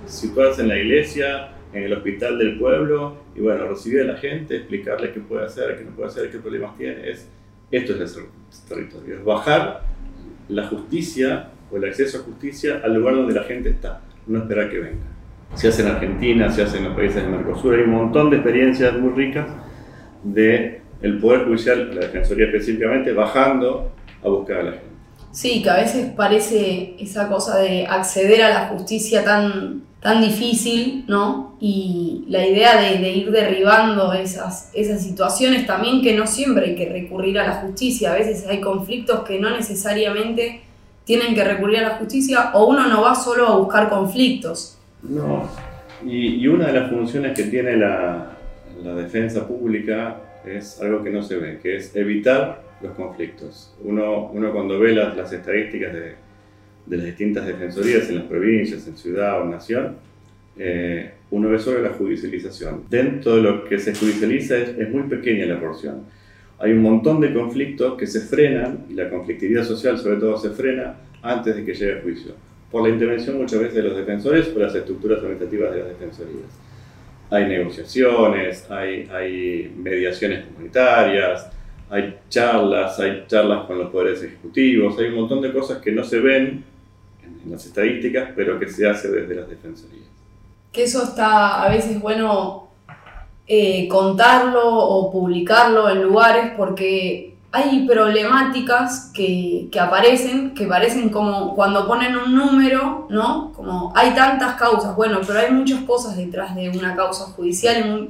situarse 0.05 0.61
en 0.61 0.67
la 0.67 0.77
iglesia, 0.77 1.51
en 1.73 1.83
el 1.83 1.93
hospital 1.93 2.37
del 2.37 2.59
pueblo 2.59 3.15
y 3.35 3.39
bueno, 3.39 3.67
recibir 3.67 4.01
a 4.01 4.03
la 4.03 4.17
gente, 4.17 4.57
explicarle 4.57 5.11
qué 5.13 5.21
puede 5.21 5.45
hacer, 5.45 5.77
qué 5.77 5.85
no 5.85 5.91
puede 5.91 6.09
hacer, 6.09 6.29
qué 6.29 6.37
problemas 6.39 6.77
tiene. 6.77 7.09
Es, 7.09 7.29
esto 7.71 7.93
es 7.93 8.17
el 8.17 8.25
territorio, 8.67 9.17
es 9.17 9.23
bajar 9.23 9.81
la 10.49 10.67
justicia 10.67 11.49
o 11.71 11.77
el 11.77 11.85
acceso 11.85 12.19
a 12.19 12.21
justicia 12.21 12.81
al 12.83 12.93
lugar 12.93 13.15
donde 13.15 13.33
la 13.33 13.43
gente 13.43 13.69
está, 13.69 14.01
no 14.27 14.39
esperar 14.39 14.69
que 14.69 14.79
venga. 14.79 15.05
Se 15.55 15.69
hace 15.69 15.81
en 15.81 15.87
Argentina, 15.87 16.51
se 16.51 16.63
hace 16.63 16.77
en 16.77 16.85
los 16.85 16.95
países 16.95 17.23
del 17.23 17.31
Mercosur, 17.31 17.75
hay 17.75 17.81
un 17.81 17.91
montón 17.91 18.29
de 18.29 18.37
experiencias 18.37 18.93
muy 18.97 19.13
ricas 19.13 19.47
de 20.23 20.81
el 21.01 21.17
Poder 21.19 21.45
Judicial, 21.45 21.93
la 21.93 22.01
Defensoría 22.01 22.45
específicamente, 22.45 23.13
bajando 23.13 23.91
a 24.23 24.29
buscar 24.29 24.57
a 24.57 24.63
la 24.63 24.71
gente. 24.71 24.85
Sí, 25.31 25.61
que 25.61 25.69
a 25.69 25.75
veces 25.75 26.11
parece 26.15 26.95
esa 26.97 27.27
cosa 27.27 27.57
de 27.57 27.85
acceder 27.85 28.41
a 28.41 28.49
la 28.49 28.67
justicia 28.67 29.23
tan, 29.23 29.83
tan 29.99 30.21
difícil, 30.21 31.03
¿no? 31.07 31.57
Y 31.59 32.23
la 32.29 32.45
idea 32.45 32.79
de, 32.79 32.99
de, 32.99 33.11
ir 33.11 33.31
derribando 33.31 34.13
esas, 34.13 34.71
esas 34.73 35.03
situaciones 35.03 35.65
también 35.65 36.01
que 36.01 36.13
no 36.13 36.25
siempre 36.25 36.67
hay 36.67 36.75
que 36.75 36.87
recurrir 36.87 37.37
a 37.39 37.45
la 37.45 37.55
justicia, 37.55 38.13
a 38.13 38.15
veces 38.15 38.47
hay 38.47 38.61
conflictos 38.61 39.25
que 39.27 39.39
no 39.39 39.49
necesariamente 39.49 40.61
tienen 41.03 41.35
que 41.35 41.43
recurrir 41.43 41.79
a 41.79 41.89
la 41.89 41.95
justicia 41.95 42.51
o 42.53 42.67
uno 42.67 42.87
no 42.87 43.01
va 43.01 43.13
solo 43.13 43.47
a 43.47 43.57
buscar 43.57 43.89
conflictos. 43.89 44.77
No, 45.03 45.49
y, 46.05 46.35
y 46.35 46.47
una 46.47 46.67
de 46.67 46.79
las 46.79 46.89
funciones 46.89 47.35
que 47.35 47.43
tiene 47.43 47.75
la, 47.75 48.31
la 48.83 48.95
defensa 48.95 49.47
pública 49.47 50.17
es 50.45 50.81
algo 50.81 51.03
que 51.03 51.09
no 51.09 51.23
se 51.23 51.37
ve, 51.37 51.59
que 51.61 51.77
es 51.77 51.95
evitar 51.95 52.63
los 52.81 52.93
conflictos. 52.93 53.75
Uno, 53.83 54.29
uno 54.31 54.51
cuando 54.51 54.79
ve 54.79 54.93
las, 54.93 55.15
las 55.15 55.31
estadísticas 55.31 55.93
de, 55.93 56.13
de, 56.85 56.97
las 56.97 57.05
distintas 57.05 57.45
defensorías 57.45 58.09
en 58.09 58.15
las 58.15 58.25
provincias, 58.25 58.87
en 58.87 58.97
ciudad 58.97 59.41
o 59.41 59.45
nación, 59.45 59.97
eh, 60.57 61.11
uno 61.31 61.49
ve 61.49 61.59
sobre 61.59 61.81
la 61.81 61.89
judicialización. 61.89 62.83
Dentro 62.89 63.35
de 63.35 63.41
lo 63.41 63.65
que 63.65 63.79
se 63.79 63.93
judicializa 63.93 64.57
es, 64.57 64.69
es, 64.77 64.89
muy 64.89 65.03
pequeña 65.03 65.45
la 65.45 65.59
porción. 65.59 66.03
Hay 66.59 66.71
un 66.71 66.81
montón 66.81 67.19
de 67.19 67.33
conflictos 67.33 67.97
que 67.97 68.07
se 68.07 68.21
frenan, 68.21 68.85
y 68.89 68.93
la 68.93 69.09
conflictividad 69.09 69.63
social 69.63 69.97
sobre 69.97 70.17
todo 70.17 70.37
se 70.37 70.51
frena 70.51 70.95
antes 71.21 71.55
de 71.55 71.65
que 71.65 71.73
llegue 71.73 71.99
a 71.99 72.01
juicio, 72.01 72.33
por 72.71 72.83
la 72.83 72.89
intervención 72.89 73.37
muchas 73.37 73.59
veces 73.59 73.75
de 73.75 73.83
los 73.83 73.97
defensores 73.97 74.51
o 74.55 74.59
las 74.59 74.73
estructuras 74.75 75.19
administrativas 75.19 75.73
de 75.73 75.79
las 75.79 75.89
defensorías. 75.89 76.65
Hay 77.29 77.45
negociaciones, 77.45 78.69
hay, 78.69 79.73
mediaciones 79.75 80.45
comunitarias, 80.45 81.49
hay 81.89 82.17
charlas, 82.29 82.99
hay 82.99 83.25
charlas 83.27 83.65
con 83.65 83.79
los 83.79 83.89
poderes 83.89 84.23
ejecutivos, 84.23 84.97
hay 84.99 85.07
un 85.07 85.15
montón 85.15 85.41
de 85.41 85.51
cosas 85.51 85.79
que 85.81 85.91
no 85.91 86.03
se 86.03 86.19
ven 86.19 86.63
en, 87.23 87.51
las 87.51 87.65
estadísticas, 87.65 88.29
pero 88.35 88.59
que 88.59 88.69
se 88.69 88.87
hace 88.87 89.09
desde 89.09 89.35
las 89.35 89.49
defensorías. 89.49 90.05
Que 90.71 90.83
eso 90.83 91.03
está 91.03 91.63
a 91.63 91.69
veces 91.69 92.01
bueno 92.01 92.69
eh, 93.47 93.87
contarlo 93.87 94.67
o 94.67 95.11
publicarlo 95.11 95.89
en 95.89 96.01
lugares 96.03 96.51
porque 96.57 97.34
hay 97.55 97.87
problemáticas 97.87 99.11
que, 99.13 99.69
que, 99.71 99.79
aparecen, 99.79 100.53
que 100.53 100.67
parecen 100.67 101.09
como 101.09 101.55
cuando 101.55 101.87
ponen 101.87 102.17
un 102.17 102.35
número, 102.35 103.07
¿no? 103.09 103.53
Como 103.53 103.93
hay 103.95 104.13
tantas 104.13 104.55
causas, 104.55 104.93
bueno, 104.95 105.21
pero 105.25 105.39
hay 105.39 105.51
muchas 105.51 105.83
cosas 105.83 106.17
detrás 106.17 106.53
de 106.53 106.69
una 106.69 106.95
causa 106.97 107.25
judicial, 107.25 108.09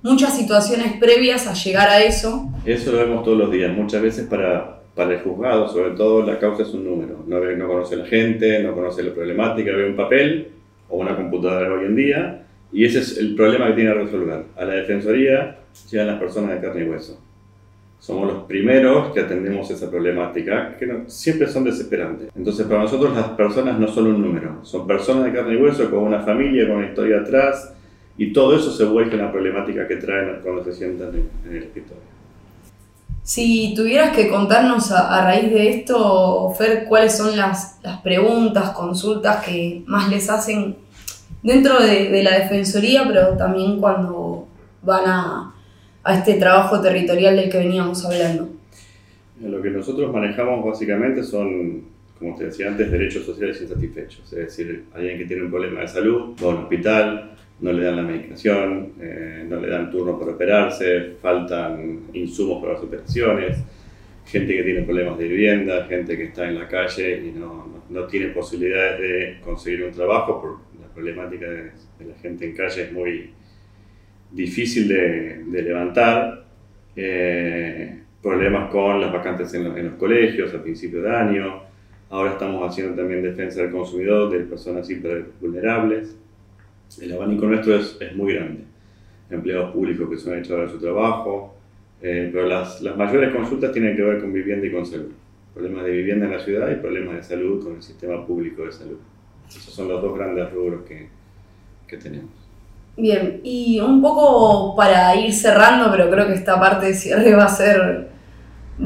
muchas 0.00 0.36
situaciones 0.36 0.96
previas 0.98 1.48
a 1.48 1.54
llegar 1.54 1.88
a 1.88 2.02
eso. 2.02 2.48
Eso 2.64 2.92
lo 2.92 2.98
vemos 2.98 3.24
todos 3.24 3.36
los 3.36 3.50
días, 3.50 3.72
muchas 3.76 4.00
veces 4.00 4.28
para, 4.28 4.80
para 4.94 5.14
el 5.14 5.20
juzgado, 5.22 5.68
sobre 5.68 5.90
todo 5.96 6.22
la 6.22 6.38
causa 6.38 6.62
es 6.62 6.72
un 6.72 6.84
número, 6.84 7.24
no, 7.26 7.40
no 7.40 7.66
conoce 7.66 7.96
la 7.96 8.06
gente, 8.06 8.62
no 8.62 8.74
conoce 8.74 9.02
la 9.02 9.12
problemática, 9.12 9.72
ve 9.72 9.90
un 9.90 9.96
papel 9.96 10.52
o 10.88 10.98
una 10.98 11.16
computadora 11.16 11.72
hoy 11.74 11.86
en 11.86 11.96
día 11.96 12.46
y 12.72 12.84
ese 12.84 13.00
es 13.00 13.18
el 13.18 13.34
problema 13.34 13.66
que 13.68 13.72
tiene 13.74 13.92
que 13.92 13.98
resolver. 13.98 14.44
A 14.56 14.64
la 14.64 14.74
defensoría 14.74 15.58
llegan 15.90 16.06
las 16.06 16.20
personas 16.20 16.50
de 16.50 16.60
carne 16.60 16.84
y 16.84 16.88
hueso. 16.88 17.23
Somos 17.98 18.30
los 18.30 18.42
primeros 18.44 19.12
que 19.14 19.20
atendemos 19.20 19.70
esa 19.70 19.90
problemática, 19.90 20.76
que 20.76 20.86
no, 20.86 21.08
siempre 21.08 21.48
son 21.48 21.64
desesperantes. 21.64 22.28
Entonces, 22.36 22.66
para 22.66 22.82
nosotros 22.82 23.14
las 23.16 23.28
personas 23.30 23.78
no 23.78 23.88
son 23.88 24.06
un 24.08 24.20
número, 24.20 24.58
son 24.62 24.86
personas 24.86 25.24
de 25.24 25.32
carne 25.32 25.54
y 25.54 25.56
hueso 25.56 25.90
con 25.90 26.00
una 26.00 26.20
familia, 26.20 26.68
con 26.68 26.76
una 26.76 26.88
historia 26.88 27.20
atrás, 27.20 27.72
y 28.16 28.32
todo 28.32 28.54
eso 28.54 28.70
se 28.70 28.84
vuelve 28.84 29.14
en 29.14 29.22
la 29.22 29.32
problemática 29.32 29.88
que 29.88 29.96
traen 29.96 30.40
cuando 30.42 30.62
se 30.64 30.72
sientan 30.72 31.08
en, 31.08 31.30
en 31.46 31.56
el 31.56 31.62
escritorio. 31.64 32.14
Si 33.24 33.72
tuvieras 33.74 34.14
que 34.14 34.28
contarnos 34.28 34.92
a, 34.92 35.18
a, 35.18 35.24
raíz 35.24 35.50
de 35.50 35.70
esto, 35.70 36.52
Fer, 36.58 36.84
cuáles 36.86 37.16
son 37.16 37.34
las, 37.34 37.78
las, 37.82 38.02
preguntas, 38.02 38.70
consultas 38.70 39.42
que 39.42 39.82
más 39.86 40.10
les 40.10 40.28
hacen 40.28 40.76
dentro 41.42 41.80
de, 41.80 42.10
de, 42.10 42.22
la 42.22 42.38
Defensoría, 42.38 43.04
pero 43.06 43.28
también 43.30 43.80
cuando 43.80 44.46
van 44.82 45.06
a, 45.06 45.53
a 46.04 46.18
este 46.18 46.34
trabajo 46.34 46.80
territorial 46.80 47.34
del 47.36 47.50
que 47.50 47.58
veníamos 47.58 48.04
hablando. 48.04 48.48
Lo 49.42 49.60
que 49.60 49.70
nosotros 49.70 50.12
manejamos 50.12 50.64
básicamente 50.64 51.22
son, 51.22 51.82
como 52.18 52.36
te 52.36 52.44
decía 52.44 52.68
antes, 52.68 52.90
derechos 52.90 53.24
sociales 53.24 53.60
insatisfechos. 53.60 54.32
Es 54.32 54.38
decir, 54.38 54.84
alguien 54.94 55.18
que 55.18 55.24
tiene 55.24 55.42
un 55.42 55.50
problema 55.50 55.80
de 55.80 55.88
salud 55.88 56.36
va 56.42 56.46
a 56.46 56.50
un 56.50 56.62
hospital, 56.64 57.30
no 57.60 57.72
le 57.72 57.84
dan 57.84 57.96
la 57.96 58.02
medicación, 58.02 58.92
eh, 59.00 59.46
no 59.48 59.60
le 59.60 59.68
dan 59.68 59.90
turno 59.90 60.18
para 60.18 60.32
operarse, 60.32 61.16
faltan 61.22 62.00
insumos 62.12 62.60
para 62.60 62.74
las 62.74 62.82
operaciones, 62.82 63.58
gente 64.26 64.56
que 64.56 64.62
tiene 64.62 64.82
problemas 64.82 65.18
de 65.18 65.28
vivienda, 65.28 65.86
gente 65.86 66.16
que 66.16 66.24
está 66.24 66.48
en 66.48 66.58
la 66.58 66.68
calle 66.68 67.22
y 67.26 67.38
no, 67.38 67.82
no, 67.88 68.04
tiene 68.04 68.28
posibilidades 68.28 69.00
de 69.00 69.40
conseguir 69.42 69.84
un 69.84 69.92
trabajo 69.92 70.40
por 70.40 70.80
la 70.80 70.92
problemática 70.92 71.48
de, 71.48 71.62
de 71.98 72.04
la 72.06 72.14
gente 72.20 72.44
en 72.44 72.54
calle 72.54 72.82
es 72.82 72.92
muy 72.92 73.30
difícil 74.34 74.88
de, 74.88 75.44
de 75.46 75.62
levantar. 75.62 76.44
Eh, 76.96 78.00
problemas 78.22 78.70
con 78.70 79.00
las 79.00 79.12
vacantes 79.12 79.52
en 79.54 79.64
los, 79.64 79.76
en 79.76 79.86
los, 79.86 79.94
colegios 79.94 80.54
a 80.54 80.62
principio 80.62 81.02
de 81.02 81.14
año. 81.14 81.62
Ahora 82.10 82.32
estamos 82.32 82.68
haciendo 82.68 82.94
también 82.94 83.22
defensa 83.22 83.62
del 83.62 83.70
consumidor, 83.70 84.30
de 84.30 84.40
personas 84.40 84.86
siempre 84.86 85.24
vulnerables. 85.40 86.16
El 87.00 87.12
abanico 87.12 87.46
nuestro 87.46 87.76
es, 87.76 87.96
es 88.00 88.14
muy 88.14 88.34
grande. 88.34 88.60
Empleados 89.30 89.72
públicos 89.72 90.08
que 90.08 90.16
son 90.16 90.38
echados 90.38 90.66
de 90.66 90.78
su 90.78 90.80
trabajo, 90.80 91.54
eh, 92.00 92.30
pero 92.32 92.46
las, 92.46 92.80
las 92.82 92.96
mayores 92.96 93.34
consultas 93.34 93.72
tienen 93.72 93.96
que 93.96 94.02
ver 94.02 94.20
con 94.20 94.32
vivienda 94.32 94.66
y 94.66 94.72
con 94.72 94.86
salud. 94.86 95.12
Problemas 95.52 95.84
de 95.84 95.90
vivienda 95.90 96.26
en 96.26 96.32
la 96.32 96.40
ciudad 96.40 96.70
y 96.70 96.76
problemas 96.76 97.16
de 97.16 97.22
salud 97.22 97.62
con 97.62 97.76
el 97.76 97.82
sistema 97.82 98.24
público 98.26 98.64
de 98.64 98.72
salud. 98.72 98.98
Esos 99.48 99.74
son 99.74 99.88
los 99.88 100.00
dos 100.00 100.16
grandes 100.16 100.50
rubros 100.52 100.82
que, 100.84 101.08
que 101.86 101.96
tenemos. 101.96 102.43
Bien, 102.96 103.40
y 103.42 103.80
un 103.80 104.00
poco 104.00 104.76
para 104.76 105.16
ir 105.16 105.32
cerrando, 105.32 105.90
pero 105.90 106.10
creo 106.10 106.26
que 106.26 106.34
esta 106.34 106.60
parte 106.60 106.86
de 106.86 106.94
cierre 106.94 107.34
va 107.34 107.44
a 107.44 107.48
ser, 107.48 108.08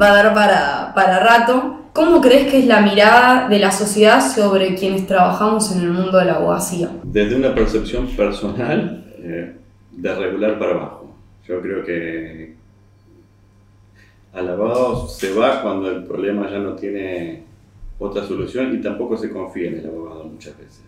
va 0.00 0.10
a 0.10 0.14
dar 0.14 0.34
para, 0.34 0.94
para 0.94 1.20
rato. 1.20 1.74
¿Cómo 1.92 2.20
crees 2.20 2.50
que 2.50 2.60
es 2.60 2.66
la 2.66 2.80
mirada 2.80 3.48
de 3.48 3.58
la 3.58 3.72
sociedad 3.72 4.20
sobre 4.20 4.74
quienes 4.76 5.06
trabajamos 5.06 5.74
en 5.74 5.82
el 5.82 5.90
mundo 5.90 6.18
de 6.18 6.24
la 6.26 6.34
abogacía? 6.34 6.90
Desde 7.02 7.36
una 7.36 7.54
percepción 7.54 8.06
personal, 8.06 9.04
eh, 9.18 9.56
de 9.90 10.14
regular 10.14 10.58
para 10.58 10.72
abajo. 10.72 11.14
Yo 11.46 11.60
creo 11.60 11.84
que 11.84 12.54
al 14.32 14.48
abogado 14.48 15.08
se 15.08 15.34
va 15.34 15.62
cuando 15.62 15.90
el 15.90 16.04
problema 16.04 16.48
ya 16.48 16.58
no 16.58 16.74
tiene 16.74 17.42
otra 17.98 18.24
solución 18.24 18.74
y 18.74 18.80
tampoco 18.80 19.16
se 19.16 19.30
confía 19.30 19.68
en 19.68 19.78
el 19.78 19.86
abogado 19.86 20.24
muchas 20.24 20.56
veces. 20.56 20.84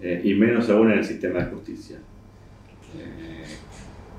Eh, 0.00 0.22
y 0.24 0.34
menos 0.34 0.70
aún 0.70 0.90
en 0.90 0.98
el 0.98 1.04
sistema 1.04 1.40
de 1.40 1.46
justicia. 1.46 1.98
Eh, 2.96 3.44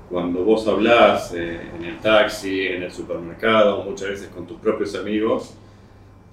cuando 0.08 0.44
vos 0.44 0.66
hablás 0.66 1.32
eh, 1.34 1.60
en 1.76 1.84
el 1.84 1.98
taxi, 1.98 2.66
en 2.66 2.82
el 2.82 2.92
supermercado, 2.92 3.82
muchas 3.84 4.10
veces 4.10 4.28
con 4.28 4.46
tus 4.46 4.58
propios 4.58 4.94
amigos, 4.94 5.54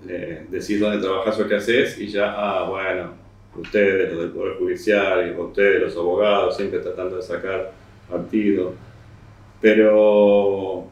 eh, 0.08 0.46
decís 0.50 0.80
dónde 0.80 1.00
trabajás 1.00 1.40
o 1.40 1.48
qué 1.48 1.56
haces 1.56 2.00
y 2.00 2.08
ya, 2.08 2.34
ah, 2.36 2.70
bueno, 2.70 3.14
ustedes, 3.56 4.14
los 4.14 4.22
del 4.22 4.32
Poder 4.32 4.58
Judicial, 4.58 5.36
ustedes, 5.40 5.82
los 5.82 5.96
abogados, 5.96 6.56
siempre 6.56 6.80
tratando 6.80 7.18
de 7.18 7.24
sacar 7.24 7.72
partido. 8.10 8.74
Pero 9.60 10.88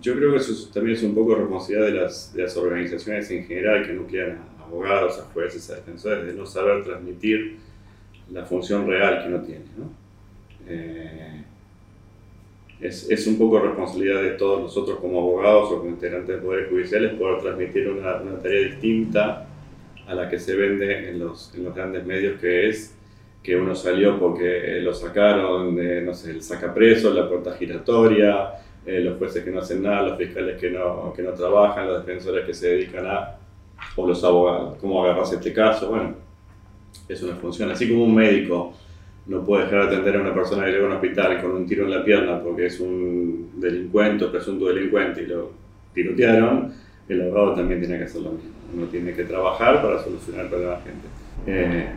yo 0.00 0.14
creo 0.14 0.32
que 0.32 0.36
eso 0.38 0.70
también 0.72 0.96
es 0.96 1.02
un 1.02 1.14
poco 1.14 1.34
responsabilidad 1.34 1.86
de 1.86 2.00
las, 2.00 2.32
de 2.32 2.42
las 2.42 2.56
organizaciones 2.56 3.30
en 3.30 3.44
general 3.44 3.86
que 3.86 3.92
nuclean 3.92 4.38
a 4.58 4.64
abogados, 4.64 5.18
a 5.18 5.24
jueces, 5.32 5.68
a 5.70 5.76
defensores, 5.76 6.26
de 6.26 6.34
no 6.34 6.46
saber 6.46 6.84
transmitir 6.84 7.58
la 8.32 8.44
función 8.44 8.86
real 8.86 9.22
que 9.22 9.28
uno 9.28 9.42
tiene. 9.42 9.64
¿no? 9.76 10.03
Eh, 10.68 11.42
es, 12.80 13.10
es, 13.10 13.26
un 13.26 13.38
poco 13.38 13.60
responsabilidad 13.60 14.22
de 14.22 14.32
todos 14.32 14.60
nosotros 14.60 14.98
como 14.98 15.20
abogados 15.20 15.70
o 15.70 15.78
como 15.78 15.90
integrantes 15.90 16.36
de 16.36 16.42
poderes 16.42 16.68
judiciales 16.68 17.14
poder 17.14 17.40
transmitir 17.40 17.88
una, 17.88 18.16
una, 18.16 18.38
tarea 18.38 18.68
distinta 18.68 19.46
a 20.06 20.14
la 20.14 20.28
que 20.28 20.38
se 20.38 20.54
vende 20.54 21.08
en 21.08 21.18
los, 21.18 21.54
en 21.54 21.64
los 21.64 21.74
grandes 21.74 22.04
medios, 22.04 22.40
que 22.40 22.68
es 22.68 22.94
que 23.42 23.56
uno 23.56 23.74
salió 23.74 24.18
porque 24.18 24.80
lo 24.80 24.94
sacaron, 24.94 25.76
de, 25.76 26.00
no 26.00 26.14
sé, 26.14 26.30
el 26.30 26.42
sacapreso, 26.42 27.12
la 27.12 27.28
puerta 27.28 27.52
giratoria, 27.52 28.54
eh, 28.86 29.00
los 29.00 29.18
jueces 29.18 29.44
que 29.44 29.50
no 29.50 29.60
hacen 29.60 29.82
nada, 29.82 30.08
los 30.08 30.18
fiscales 30.18 30.58
que 30.58 30.70
no, 30.70 31.12
que 31.14 31.22
no 31.22 31.32
trabajan, 31.32 31.86
los 31.86 32.04
defensores 32.04 32.46
que 32.46 32.54
se 32.54 32.68
dedican 32.68 33.06
a, 33.06 33.36
o 33.96 34.06
los 34.06 34.22
abogados, 34.24 34.78
¿cómo 34.80 35.04
agarras 35.04 35.32
este 35.32 35.52
caso? 35.52 35.90
Bueno, 35.90 36.14
es 37.08 37.22
una 37.22 37.36
función. 37.36 37.70
Así 37.70 37.88
como 37.88 38.04
un 38.04 38.14
médico 38.14 38.72
no 39.26 39.42
puede 39.42 39.64
dejar 39.64 39.88
de 39.88 39.96
atender 39.96 40.16
a 40.16 40.20
una 40.20 40.34
persona 40.34 40.64
que 40.64 40.72
llega 40.72 40.84
a 40.84 40.88
un 40.88 40.94
hospital 40.94 41.40
con 41.40 41.52
un 41.52 41.66
tiro 41.66 41.84
en 41.84 41.90
la 41.92 42.04
pierna 42.04 42.40
porque 42.42 42.66
es 42.66 42.78
un 42.80 43.52
delincuente 43.56 44.26
presunto 44.26 44.66
delincuente 44.66 45.22
y 45.22 45.26
lo 45.26 45.50
tirotearon, 45.94 46.72
el 47.08 47.22
abogado 47.22 47.54
también 47.54 47.80
tiene 47.80 47.98
que 47.98 48.04
hacer 48.04 48.22
lo 48.22 48.32
mismo. 48.32 48.50
Uno 48.74 48.86
tiene 48.86 49.12
que 49.12 49.24
trabajar 49.24 49.80
para 49.80 50.02
solucionar 50.02 50.48
problemas 50.48 50.84
de 50.84 50.90
la 50.90 50.92
gente. 50.92 51.08
Eh, 51.46 51.88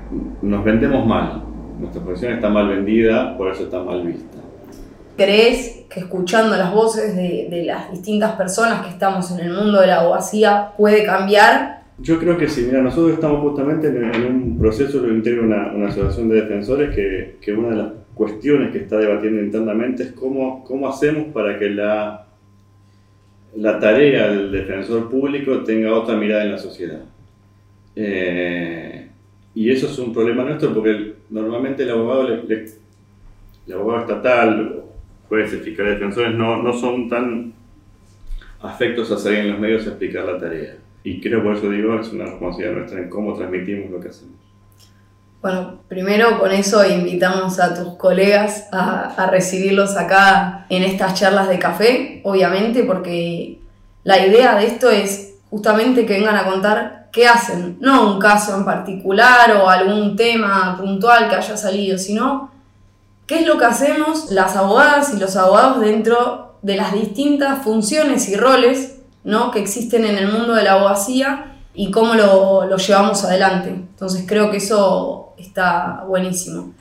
nos 0.42 0.64
vendemos 0.64 1.06
mal, 1.06 1.44
nuestra 1.80 2.02
profesión 2.02 2.34
está 2.34 2.50
mal 2.50 2.68
vendida, 2.68 3.36
por 3.38 3.52
eso 3.52 3.64
está 3.64 3.82
mal 3.82 4.06
vista. 4.06 4.38
¿Crees 5.16 5.86
que 5.90 6.02
escuchando 6.02 6.56
las 6.56 6.72
voces 6.72 7.16
de, 7.16 7.48
de 7.50 7.66
las 7.66 7.92
distintas 7.92 8.34
personas 8.34 8.86
que 8.86 8.92
estamos 8.92 9.32
en 9.32 9.40
el 9.40 9.52
mundo 9.52 9.82
de 9.82 9.88
la 9.88 10.02
abogacía 10.02 10.74
puede 10.78 11.04
cambiar 11.04 11.77
yo 12.00 12.20
creo 12.20 12.38
que 12.38 12.48
sí, 12.48 12.64
mira, 12.66 12.82
nosotros 12.82 13.14
estamos 13.14 13.42
justamente 13.42 13.88
en, 13.88 14.26
un 14.26 14.60
proceso 14.60 15.02
que 15.02 15.10
integra 15.10 15.42
una, 15.42 15.74
una, 15.74 15.88
asociación 15.88 16.30
de 16.30 16.42
defensores 16.42 16.96
que, 16.96 17.38
que, 17.42 17.54
una 17.54 17.70
de 17.70 17.76
las 17.76 17.92
cuestiones 18.14 18.72
que 18.72 18.80
está 18.80 18.98
debatiendo 18.98 19.42
internamente 19.42 20.04
es 20.04 20.12
cómo, 20.12 20.64
cómo 20.64 20.88
hacemos 20.88 21.34
para 21.34 21.58
que 21.58 21.70
la, 21.70 22.28
la 23.56 23.80
tarea 23.80 24.30
del 24.30 24.52
defensor 24.52 25.10
público 25.10 25.64
tenga 25.64 25.94
otra 25.94 26.16
mirada 26.16 26.44
en 26.44 26.52
la 26.52 26.58
sociedad. 26.60 27.02
Eh, 27.96 29.08
y 29.56 29.72
eso 29.72 29.88
es 29.88 29.98
un 29.98 30.14
problema 30.14 30.44
nuestro 30.44 30.72
porque 30.74 31.16
normalmente 31.32 31.82
el 31.82 31.90
abogado, 31.90 32.28
el 32.28 33.74
abogado 33.74 34.02
estatal, 34.02 34.84
jueces, 35.28 35.64
fiscales, 35.64 35.96
defensores 35.96 36.36
no, 36.36 36.62
no 36.62 36.74
son 36.74 37.10
tan 37.10 37.54
afectos 38.62 39.12
a 39.12 39.18
salir 39.18 39.40
en 39.40 39.52
los 39.52 39.60
medios 39.60 39.88
a 39.88 39.90
explicar 39.90 40.26
la 40.26 40.38
tarea. 40.38 40.76
Y 41.08 41.22
creo 41.22 41.42
por 41.42 41.56
eso 41.56 41.70
digo, 41.70 41.98
es 41.98 42.12
una 42.12 42.26
responsabilidad 42.26 42.80
nuestra 42.80 43.00
en 43.00 43.10
cómo 43.10 43.34
transmitimos 43.34 43.90
lo 43.90 44.02
que 44.02 44.10
hacemos. 44.10 44.36
Bueno, 45.42 45.80
primero 45.88 46.38
con 46.38 46.52
eso 46.52 46.86
invitamos 46.86 47.62
a 47.62 47.74
tus 47.74 47.96
colegas 47.96 48.68
a, 48.74 49.14
a, 49.16 49.30
recibirlos 49.32 49.96
acá 49.96 50.66
en 50.68 50.84
estas 50.84 51.14
charlas 51.14 51.48
de 51.48 51.60
café, 51.60 52.20
obviamente, 52.26 52.84
porque 52.84 53.62
la 54.04 54.28
idea 54.28 54.56
de 54.58 54.68
esto 54.68 54.90
es 54.90 55.36
justamente 55.50 56.06
que 56.06 56.16
vengan 56.16 56.36
a 56.36 56.44
contar 56.44 57.08
qué 57.14 57.26
hacen, 57.26 57.78
no 57.80 58.16
un 58.16 58.20
caso 58.20 58.58
en 58.58 58.66
particular 58.66 59.56
o 59.56 59.70
algún 59.70 60.18
tema 60.18 60.76
puntual 60.78 61.30
que 61.30 61.36
haya 61.36 61.56
salido, 61.56 61.98
sino 61.98 62.52
qué 63.28 63.40
es 63.40 63.48
lo 63.48 63.58
que 63.58 63.64
hacemos 63.64 64.30
las 64.32 64.58
abogadas 64.58 65.14
y 65.16 65.20
los 65.22 65.38
abogados 65.38 65.80
dentro 65.80 66.58
de 66.62 66.76
las 66.76 66.92
distintas 66.92 67.64
funciones 67.64 68.28
y 68.28 68.36
roles 68.36 68.97
¿no? 69.24 69.52
que 69.52 69.60
existen 69.60 70.06
en 70.06 70.18
el 70.18 70.32
mundo 70.32 70.54
de 70.54 70.64
la 70.64 70.74
abogacía 70.74 71.58
y 71.74 71.92
cómo 71.92 72.16
lo, 72.16 72.66
lo 72.66 72.78
llevamos 72.78 73.24
adelante. 73.24 73.70
Entonces 73.70 74.26
creo 74.28 74.50
que 74.50 74.58
eso 74.58 75.34
está 75.38 76.04
buenísimo. 76.08 76.74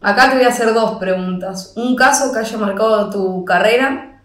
Acá 0.00 0.28
te 0.28 0.36
voy 0.36 0.44
a 0.44 0.48
hacer 0.48 0.74
dos 0.74 0.98
preguntas. 0.98 1.72
Un 1.76 1.96
caso 1.96 2.32
que 2.32 2.38
haya 2.38 2.58
marcado 2.58 3.08
tu 3.08 3.44
carrera 3.44 4.20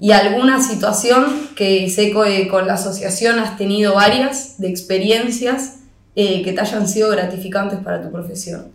y 0.00 0.12
alguna 0.12 0.60
situación 0.60 1.26
que 1.54 1.88
sé 1.88 2.10
que 2.10 2.48
con 2.48 2.66
la 2.66 2.74
asociación 2.74 3.38
has 3.38 3.56
tenido 3.56 3.94
varias 3.94 4.58
de 4.58 4.68
experiencias 4.68 5.84
eh, 6.16 6.42
que 6.42 6.52
te 6.52 6.60
hayan 6.60 6.88
sido 6.88 7.10
gratificantes 7.10 7.78
para 7.78 8.02
tu 8.02 8.10
profesión. 8.10 8.72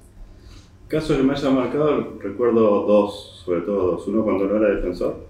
Casos 0.88 1.18
que 1.18 1.24
me 1.24 1.34
hayan 1.34 1.56
marcado, 1.56 2.18
recuerdo 2.22 2.86
dos, 2.86 3.42
sobre 3.44 3.62
todo 3.62 3.92
dos. 3.92 4.08
Uno 4.08 4.24
cuando 4.24 4.46
no 4.46 4.58
era 4.58 4.76
defensor 4.76 5.26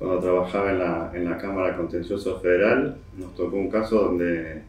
cuando 0.00 0.18
trabajaba 0.18 0.70
en 0.70 0.78
la, 0.78 1.12
en 1.12 1.24
la 1.26 1.36
Cámara 1.36 1.76
Contencioso 1.76 2.40
Federal, 2.40 2.96
nos 3.18 3.34
tocó 3.34 3.58
un 3.58 3.68
caso 3.68 4.04
donde 4.04 4.62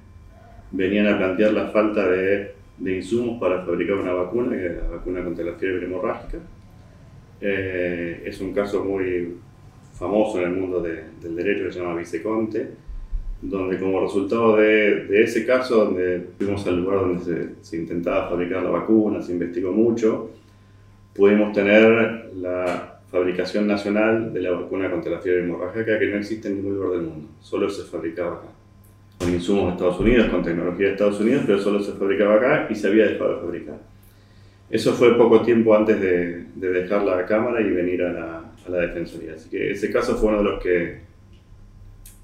venían 0.72 1.08
a 1.08 1.18
plantear 1.18 1.54
la 1.54 1.68
falta 1.68 2.06
de, 2.06 2.52
de 2.78 2.96
insumos 2.98 3.40
para 3.40 3.64
fabricar 3.64 3.96
una 3.96 4.12
vacuna, 4.12 4.58
que 4.58 4.66
es 4.66 4.76
la 4.76 4.90
vacuna 4.90 5.24
contra 5.24 5.46
la 5.46 5.54
fiebre 5.54 5.86
hemorrágica. 5.86 6.38
Eh, 7.40 8.24
es 8.26 8.42
un 8.42 8.52
caso 8.52 8.84
muy 8.84 9.38
famoso 9.94 10.38
en 10.42 10.50
el 10.50 10.60
mundo 10.60 10.82
de, 10.82 11.02
del 11.22 11.34
derecho 11.34 11.64
que 11.64 11.72
se 11.72 11.80
llama 11.80 11.96
Viceconte, 11.96 12.72
donde 13.42 13.80
como 13.80 14.02
resultado 14.02 14.58
de, 14.58 15.06
de, 15.06 15.24
ese 15.24 15.46
caso, 15.46 15.86
donde 15.86 16.28
fuimos 16.38 16.68
al 16.68 16.84
lugar 16.84 17.00
donde 17.00 17.24
se, 17.24 17.50
se 17.62 17.78
intentaba 17.78 18.28
fabricar 18.28 18.64
la 18.64 18.72
vacuna, 18.72 19.22
se 19.22 19.32
investigó 19.32 19.72
mucho, 19.72 20.32
pudimos 21.16 21.54
tener 21.54 22.32
la 22.36 22.91
fabricación 23.12 23.68
nacional 23.68 24.34
de 24.34 24.42
la 24.42 24.52
vacuna 24.52 24.90
contra 24.90 25.12
la 25.12 25.20
fiebre 25.20 25.44
hemorrágica 25.44 26.00
que 26.00 26.08
no 26.08 26.18
existe 26.18 26.48
en 26.48 26.56
ningún 26.56 26.76
lugar 26.76 26.92
del 26.92 27.02
mundo, 27.02 27.28
solo 27.42 27.70
se 27.70 27.84
fabricaba 27.84 28.38
acá. 28.38 28.48
Con 29.20 29.34
insumos 29.34 29.66
de 29.66 29.72
Estados 29.72 30.00
Unidos, 30.00 30.30
con 30.30 30.42
tecnología 30.42 30.88
de 30.88 30.92
Estados 30.94 31.20
Unidos, 31.20 31.44
pero 31.46 31.60
solo 31.60 31.82
se 31.82 31.92
fabricaba 31.92 32.36
acá 32.36 32.68
y 32.70 32.76
se 32.76 32.88
había 32.88 33.06
dejado 33.08 33.36
de 33.36 33.42
fabricar. 33.42 33.76
Eso 34.70 34.94
fue 34.94 35.18
poco 35.18 35.42
tiempo 35.42 35.76
antes 35.76 36.00
de, 36.00 36.46
de 36.56 36.70
dejar 36.70 37.04
la 37.04 37.26
Cámara 37.26 37.60
y 37.60 37.70
venir 37.70 38.02
a 38.04 38.14
la, 38.14 38.38
a 38.66 38.70
la, 38.70 38.78
Defensoría. 38.80 39.34
Así 39.36 39.50
que 39.50 39.72
ese 39.72 39.92
caso 39.92 40.16
fue 40.16 40.30
uno 40.30 40.38
de 40.38 40.44
los 40.46 40.64
que, 40.64 41.02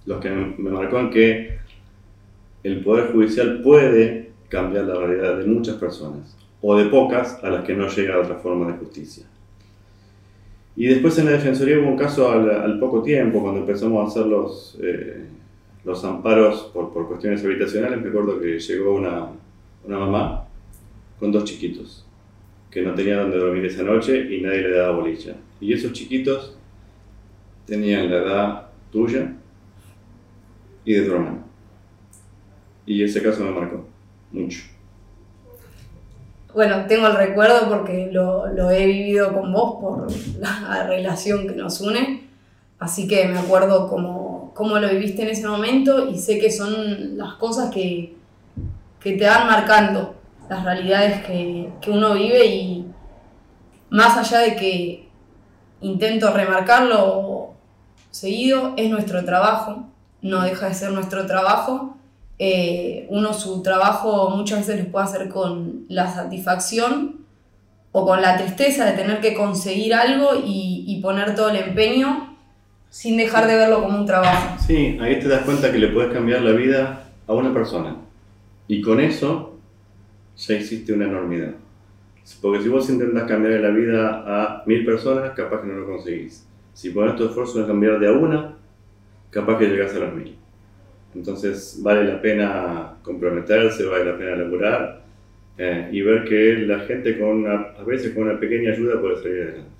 los 0.06 0.22
que 0.22 0.30
me 0.30 0.70
marcó 0.72 1.00
en 1.00 1.10
que 1.10 1.58
el 2.64 2.82
Poder 2.84 3.12
Judicial 3.12 3.62
puede 3.62 4.32
cambiar 4.48 4.86
la 4.86 4.96
realidad 4.96 5.38
de 5.38 5.46
muchas 5.46 5.76
personas, 5.76 6.38
o 6.62 6.78
de 6.78 6.86
pocas 6.86 7.44
a 7.44 7.50
las 7.50 7.66
que 7.66 7.76
no 7.76 7.90
llega 7.90 8.20
otra 8.20 8.36
forma 8.36 8.72
de 8.72 8.78
justicia. 8.78 9.26
Y 10.78 10.86
después 10.86 11.18
en 11.18 11.26
la 11.26 11.32
Defensoría 11.32 11.80
hubo 11.80 11.90
un 11.90 11.98
caso 11.98 12.32
al, 12.32 12.80
poco 12.80 13.02
tiempo, 13.02 13.42
cuando 13.42 13.62
empezamos 13.62 14.06
a 14.06 14.08
hacer 14.08 14.28
los, 14.28 14.78
eh, 14.80 15.26
los 15.84 16.06
amparos 16.06 16.70
por, 16.72 16.94
por, 16.94 17.08
cuestiones 17.08 17.44
habitacionales, 17.44 18.00
me 18.00 18.10
acuerdo 18.10 18.40
que 18.40 18.60
llegó 18.60 18.94
una, 18.94 19.28
una 19.84 19.98
mamá 19.98 20.48
con 21.20 21.32
dos 21.32 21.46
chiquitos, 21.46 22.06
que 22.70 22.84
no 22.84 22.94
tenía 22.94 23.20
donde 23.20 23.40
dormir 23.40 23.66
esa 23.66 23.82
noche 23.82 24.36
y 24.36 24.40
nadie 24.40 24.62
le 24.62 24.78
daba 24.78 24.98
bolilla. 24.98 25.36
Y 25.60 25.74
esos 25.74 25.94
chiquitos 25.94 26.56
tenían 27.66 28.12
la 28.12 28.18
edad 28.18 28.70
tuya 28.92 29.36
y 30.86 30.94
de 30.94 31.02
tu 31.02 31.12
hermano. 31.12 31.44
Y 32.86 33.02
ese 33.02 33.24
caso 33.24 33.44
me 33.44 33.50
marcó 33.50 33.84
mucho 34.32 34.77
bueno, 36.54 36.86
tengo 36.88 37.08
el 37.08 37.16
recuerdo 37.16 37.70
porque 37.70 38.10
lo, 38.12 38.72
he 38.72 38.86
vivido 38.86 39.34
con 39.34 39.52
vos 39.52 39.76
por 39.80 40.08
la 40.40 40.86
relación 40.88 41.48
que 41.48 41.56
nos 41.56 41.82
une, 41.82 42.28
así 42.80 43.08
que 43.08 43.28
me 43.28 43.40
acuerdo 43.40 43.88
cómo, 43.88 44.80
lo 44.80 44.90
viviste 44.90 45.24
en 45.24 45.30
ese 45.30 45.48
momento 45.48 46.10
y 46.10 46.18
sé 46.18 46.40
que 46.40 46.52
son 46.52 47.18
las 47.18 47.34
cosas 47.36 47.70
que, 47.72 48.16
que 49.00 49.14
te 49.14 49.26
van 49.26 49.48
marcando, 49.48 50.16
las 50.50 50.64
realidades 50.64 51.26
que, 51.26 51.70
que 51.82 51.92
uno 51.92 52.14
vive 52.14 52.46
y 52.46 52.86
más 53.90 54.18
allá 54.18 54.40
de 54.40 54.56
que 54.56 55.10
intento 55.82 56.32
remarcarlo 56.32 57.54
seguido, 58.10 58.74
es 58.78 58.90
nuestro 58.90 59.24
trabajo, 59.26 59.86
no 60.22 60.42
deja 60.42 60.70
de 60.70 60.74
ser 60.74 60.92
nuestro 60.92 61.26
trabajo 61.28 61.97
eh, 62.40 63.08
uno 63.10 63.34
su 63.34 63.62
trabajo 63.62 64.30
muchas 64.30 64.60
veces 64.60 64.86
lo 64.86 64.92
puede 64.92 65.06
hacer 65.06 65.30
con 65.30 65.86
la 65.90 66.12
satisfacción 66.12 67.26
o 67.92 68.06
con 68.06 68.22
la 68.22 68.38
tristeza 68.38 68.86
de 68.86 68.92
tener 68.92 69.22
que 69.22 69.34
conseguir 69.34 69.94
algo 69.94 70.36
y, 70.36 70.84
y 70.88 71.02
poner 71.02 71.36
todo 71.36 71.50
el 71.50 71.56
empeño 71.58 72.38
sin 72.90 73.18
dejar 73.18 73.48
de 73.48 73.56
verlo 73.56 73.82
como 73.82 73.98
un 73.98 74.06
trabajo. 74.06 74.56
Sí, 74.66 74.98
ahí 75.02 75.20
te 75.20 75.28
das 75.28 75.42
cuenta 75.42 75.72
que 75.72 75.80
le 75.80 75.88
puedes 75.90 76.14
cambiar 76.14 76.42
la 76.42 76.52
vida 76.52 77.10
a 77.28 77.34
una 77.34 77.54
persona 77.54 77.96
y 78.68 78.82
con 78.82 79.00
eso 79.00 79.58
ya 80.38 80.56
hiciste 80.56 80.94
una 80.94 81.06
enormidad. 81.06 81.54
Porque 82.42 82.62
si 82.62 82.70
vos 82.70 82.90
intentas 82.90 83.24
cambiar 83.24 83.62
la 83.62 83.70
vida 83.70 84.24
a 84.26 84.64
mil 84.66 84.86
personas, 84.86 85.32
capaz 85.32 85.62
que 85.62 85.68
no 85.68 85.76
lo 85.76 85.88
conseguís. 85.88 86.46
Si 86.74 86.90
pones 86.90 87.16
tu 87.16 87.26
esfuerzo 87.26 87.62
en 87.62 87.68
cambiar 87.68 88.00
de 88.00 88.10
a 88.10 88.12
una, 88.12 88.58
capaz 89.30 89.58
que 89.58 89.68
llegas 89.68 89.96
a 89.96 90.00
las 90.00 90.14
mil. 90.14 90.36
Entonces 91.18 91.80
vale 91.82 92.04
la 92.04 92.22
pena 92.22 92.94
comprometerse, 93.02 93.86
vale 93.86 94.06
la 94.06 94.18
pena 94.18 94.36
laburar 94.36 95.02
eh, 95.58 95.90
y 95.92 96.02
ver 96.02 96.26
que 96.26 96.58
la 96.60 96.80
gente 96.82 97.18
con 97.18 97.30
una, 97.30 97.74
a 97.80 97.84
veces 97.84 98.14
con 98.14 98.24
una 98.24 98.40
pequeña 98.40 98.72
ayuda 98.72 99.02
puede 99.02 99.16
salir 99.18 99.42
adelante. 99.42 99.72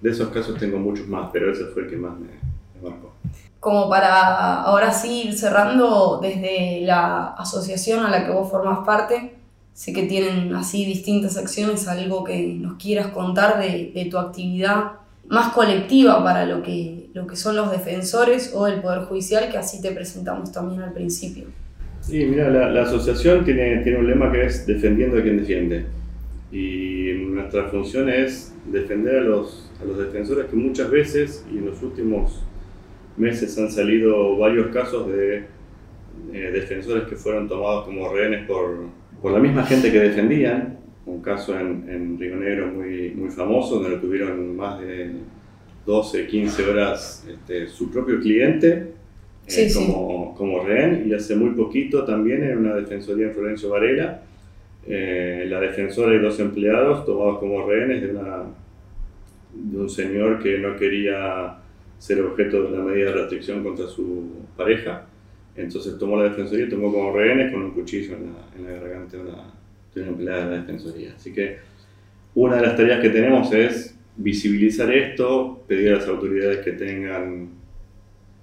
De 0.00 0.10
esos 0.10 0.28
casos 0.28 0.58
tengo 0.58 0.78
muchos 0.78 1.08
más, 1.08 1.30
pero 1.32 1.50
ese 1.50 1.64
fue 1.66 1.84
el 1.84 1.88
que 1.88 1.96
más 1.96 2.12
me, 2.18 2.26
me 2.26 2.90
marcó. 2.90 3.14
Como 3.58 3.88
para 3.88 4.62
ahora 4.62 4.92
sí 4.92 5.28
ir 5.28 5.32
cerrando 5.32 6.20
desde 6.20 6.82
la 6.82 7.28
asociación 7.28 8.04
a 8.04 8.10
la 8.10 8.26
que 8.26 8.32
vos 8.32 8.50
formás 8.50 8.84
parte, 8.84 9.36
sé 9.72 9.94
que 9.94 10.02
tienen 10.02 10.54
así 10.54 10.84
distintas 10.84 11.38
acciones, 11.38 11.88
algo 11.88 12.22
que 12.24 12.58
nos 12.60 12.74
quieras 12.74 13.06
contar 13.08 13.58
de, 13.58 13.90
de 13.94 14.04
tu 14.10 14.18
actividad 14.18 14.92
más 15.28 15.52
colectiva 15.52 16.22
para 16.22 16.46
lo 16.46 16.62
que, 16.62 17.10
lo 17.14 17.26
que 17.26 17.36
son 17.36 17.56
los 17.56 17.70
defensores 17.70 18.52
o 18.54 18.66
el 18.66 18.80
Poder 18.80 19.00
Judicial, 19.00 19.50
que 19.50 19.58
así 19.58 19.80
te 19.80 19.92
presentamos 19.92 20.52
también 20.52 20.82
al 20.82 20.92
principio. 20.92 21.44
Sí, 22.00 22.24
mira, 22.26 22.50
la, 22.50 22.82
asociación 22.82 23.44
tiene, 23.44 23.78
tiene 23.78 23.98
un 23.98 24.06
lema 24.06 24.30
que 24.30 24.44
es 24.44 24.66
defendiendo 24.66 25.18
a 25.18 25.22
quien 25.22 25.38
defiende. 25.38 25.86
Y 26.52 27.12
nuestra 27.30 27.64
función 27.68 28.08
es 28.10 28.54
defender 28.70 29.16
a 29.16 29.22
los, 29.22 29.70
a 29.80 29.84
los 29.84 29.98
defensores 29.98 30.46
que 30.46 30.56
muchas 30.56 30.90
veces, 30.90 31.44
y 31.52 31.58
en 31.58 31.66
los 31.66 31.82
últimos 31.82 32.42
meses 33.16 33.56
han 33.58 33.70
salido 33.70 34.36
varios 34.36 34.68
casos 34.68 35.08
de 35.08 35.46
eh, 36.32 36.50
defensores 36.52 37.04
que 37.04 37.16
fueron 37.16 37.48
tomados 37.48 37.86
como 37.86 38.12
rehenes 38.12 38.46
por, 38.46 38.88
por 39.22 39.32
la 39.32 39.38
misma 39.38 39.64
gente 39.64 39.90
que 39.90 40.00
defendían, 40.00 40.78
un 41.06 41.20
caso 41.20 41.58
en, 41.58 41.88
en 41.88 42.18
Río 42.18 42.36
Negro 42.36 42.68
muy, 42.68 43.12
muy 43.14 43.30
famoso, 43.30 43.76
donde 43.76 43.90
lo 43.90 44.00
tuvieron 44.00 44.56
más 44.56 44.80
de 44.80 45.10
12, 45.86 46.26
15 46.26 46.70
horas 46.70 47.26
este, 47.28 47.68
su 47.68 47.90
propio 47.90 48.20
cliente 48.20 48.94
eh, 49.46 49.70
como, 49.74 50.34
como, 50.34 50.64
rehén, 50.64 51.06
y 51.06 51.12
hace 51.12 51.36
muy 51.36 51.50
poquito 51.50 52.04
también 52.04 52.42
en 52.44 52.58
una 52.58 52.74
defensoría 52.74 53.26
en 53.26 53.34
Florencio 53.34 53.68
Varela, 53.68 54.22
eh, 54.86 55.46
la 55.48 55.60
defensora 55.60 56.14
y 56.14 56.18
dos 56.18 56.40
empleados 56.40 57.04
tomados 57.04 57.38
como 57.38 57.66
rehenes 57.66 58.02
de, 58.02 58.10
una, 58.10 58.44
de 59.52 59.78
un 59.78 59.90
señor 59.90 60.42
que 60.42 60.58
no 60.58 60.76
quería 60.76 61.58
ser 61.98 62.22
objeto 62.22 62.62
de 62.62 62.72
una 62.72 62.84
medida 62.84 63.06
de 63.06 63.12
restricción 63.12 63.62
contra 63.62 63.86
su 63.86 64.30
pareja. 64.56 65.06
Entonces 65.56 65.98
tomó 65.98 66.16
la 66.16 66.24
defensoría 66.24 66.66
y 66.66 66.68
tomó 66.68 66.90
como 66.90 67.14
rehenes 67.14 67.52
con 67.52 67.62
un 67.62 67.70
cuchillo 67.72 68.16
en 68.16 68.32
la, 68.32 68.48
en 68.56 68.74
la 68.74 68.80
garganta 68.80 69.16
de 69.16 69.22
una, 69.22 69.53
una 70.02 70.10
empleada 70.10 70.44
de 70.44 70.50
la 70.50 70.62
defensoría. 70.62 71.14
Así 71.16 71.32
que 71.32 71.58
una 72.34 72.56
de 72.56 72.62
las 72.62 72.76
tareas 72.76 73.00
que 73.00 73.10
tenemos 73.10 73.52
es 73.52 73.96
visibilizar 74.16 74.92
esto, 74.92 75.64
pedir 75.66 75.92
a 75.92 75.96
las 75.96 76.08
autoridades 76.08 76.58
que 76.58 76.72
tengan 76.72 77.48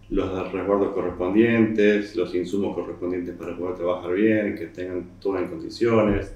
los 0.10 0.52
resguardos 0.52 0.94
correspondientes, 0.94 2.16
los 2.16 2.36
insumos 2.36 2.76
correspondientes 2.76 3.34
para 3.36 3.56
poder 3.58 3.76
trabajar 3.76 4.14
bien, 4.14 4.56
que 4.56 4.68
tengan 4.68 5.06
todo 5.22 5.40
en 5.40 5.48
condiciones, 5.48 6.36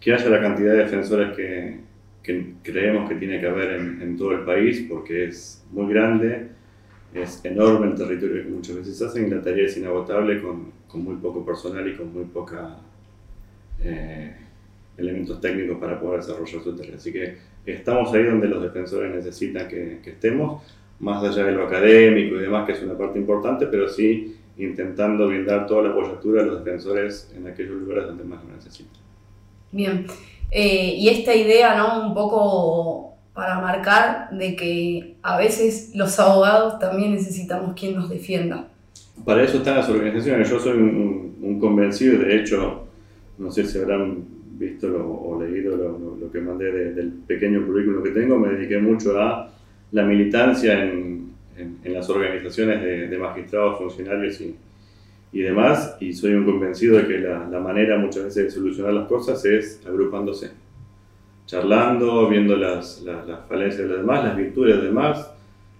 que 0.00 0.14
haya 0.14 0.28
la 0.30 0.40
cantidad 0.40 0.72
de 0.72 0.78
defensores 0.78 1.36
que, 1.36 1.80
que 2.22 2.54
creemos 2.62 3.08
que 3.08 3.16
tiene 3.16 3.38
que 3.38 3.46
haber 3.46 3.72
en, 3.72 4.00
en, 4.00 4.16
todo 4.16 4.32
el 4.32 4.44
país, 4.44 4.86
porque 4.88 5.26
es 5.26 5.62
muy 5.70 5.92
grande, 5.92 6.48
es 7.12 7.44
enorme 7.44 7.88
el 7.88 7.94
territorio 7.94 8.44
que 8.44 8.48
muchas 8.48 8.76
veces 8.76 9.02
hacen 9.02 9.26
y 9.26 9.30
la 9.30 9.42
tarea 9.42 9.66
es 9.66 9.76
inagotable 9.76 10.40
con, 10.40 10.72
con 10.88 11.04
muy 11.04 11.16
poco 11.16 11.44
personal 11.44 11.86
y 11.86 11.94
con 11.94 12.12
muy 12.14 12.24
poca 12.24 12.78
eh, 13.84 14.34
elementos 14.96 15.40
técnicos 15.40 15.78
para 15.78 16.00
poder 16.00 16.20
desarrollar 16.20 16.62
su 16.62 16.76
tarea. 16.76 16.96
Así 16.96 17.12
que 17.12 17.36
estamos 17.66 18.12
ahí 18.12 18.24
donde 18.24 18.48
los 18.48 18.62
defensores 18.62 19.14
necesitan 19.14 19.68
que, 19.68 20.00
que, 20.02 20.10
estemos, 20.10 20.62
más 21.00 21.22
allá 21.24 21.44
de 21.44 21.52
lo 21.52 21.66
académico 21.66 22.36
y 22.36 22.40
demás, 22.40 22.66
que 22.66 22.72
es 22.72 22.82
una 22.82 22.96
parte 22.96 23.18
importante, 23.18 23.66
pero 23.66 23.88
sí 23.88 24.36
intentando 24.58 25.28
brindar 25.28 25.66
toda 25.66 25.84
la 25.84 25.90
apoyatura 25.90 26.42
a 26.42 26.46
los 26.46 26.64
defensores 26.64 27.32
en 27.36 27.46
aquellos 27.46 27.74
lugares 27.76 28.06
donde 28.06 28.24
más 28.24 28.44
lo 28.44 28.54
necesitan. 28.54 29.00
Bien, 29.70 30.06
eh, 30.50 30.94
y 30.96 31.08
esta 31.08 31.34
idea, 31.34 31.76
¿no? 31.76 32.08
Un 32.08 32.14
poco 32.14 33.14
para 33.32 33.60
marcar 33.60 34.28
de 34.30 34.54
que 34.54 35.16
a 35.22 35.38
veces 35.38 35.92
los 35.94 36.18
abogados 36.20 36.78
también 36.78 37.12
necesitamos 37.12 37.74
quien 37.74 37.94
nos 37.94 38.10
defienda. 38.10 38.68
Para 39.24 39.42
eso 39.42 39.58
están 39.58 39.76
las 39.76 39.88
organizaciones. 39.88 40.50
Yo 40.50 40.60
soy 40.60 40.76
un, 40.76 41.38
un 41.40 41.58
convencido, 41.58 42.18
de 42.18 42.36
hecho, 42.36 42.88
no 43.38 43.50
sé 43.50 43.66
si 43.66 43.78
habrán 43.78 44.24
visto 44.58 44.86
o 44.88 45.42
leído 45.42 45.76
lo, 45.76 46.30
que 46.30 46.40
mandé 46.40 46.70
de, 46.70 46.94
del 46.94 47.10
pequeño 47.26 47.66
currículo 47.66 48.02
que 48.02 48.10
tengo, 48.10 48.38
me 48.38 48.50
dediqué 48.50 48.78
mucho 48.78 49.18
a 49.20 49.50
la 49.90 50.02
militancia 50.04 50.84
en, 50.84 51.32
en, 51.56 51.92
las 51.92 52.08
organizaciones 52.08 53.10
de, 53.10 53.18
magistrados, 53.18 53.78
funcionarios 53.78 54.40
y, 54.40 54.54
y 55.32 55.40
demás, 55.40 55.96
y 56.00 56.12
soy 56.12 56.34
un 56.34 56.44
convencido 56.44 56.96
de 56.98 57.06
que 57.06 57.18
la, 57.18 57.48
la, 57.48 57.60
manera 57.60 57.98
muchas 57.98 58.24
veces 58.24 58.44
de 58.44 58.50
solucionar 58.50 58.94
las 58.94 59.08
cosas 59.08 59.44
es 59.44 59.80
agrupándose, 59.86 60.50
charlando, 61.46 62.28
viendo 62.28 62.56
las, 62.56 63.02
las, 63.02 63.26
las 63.26 63.46
falencias 63.46 63.82
de 63.82 63.88
los 63.88 63.98
demás, 63.98 64.24
las 64.24 64.36
virtudes 64.36 64.70
de 64.70 64.76
los 64.76 64.84
demás, 64.84 65.30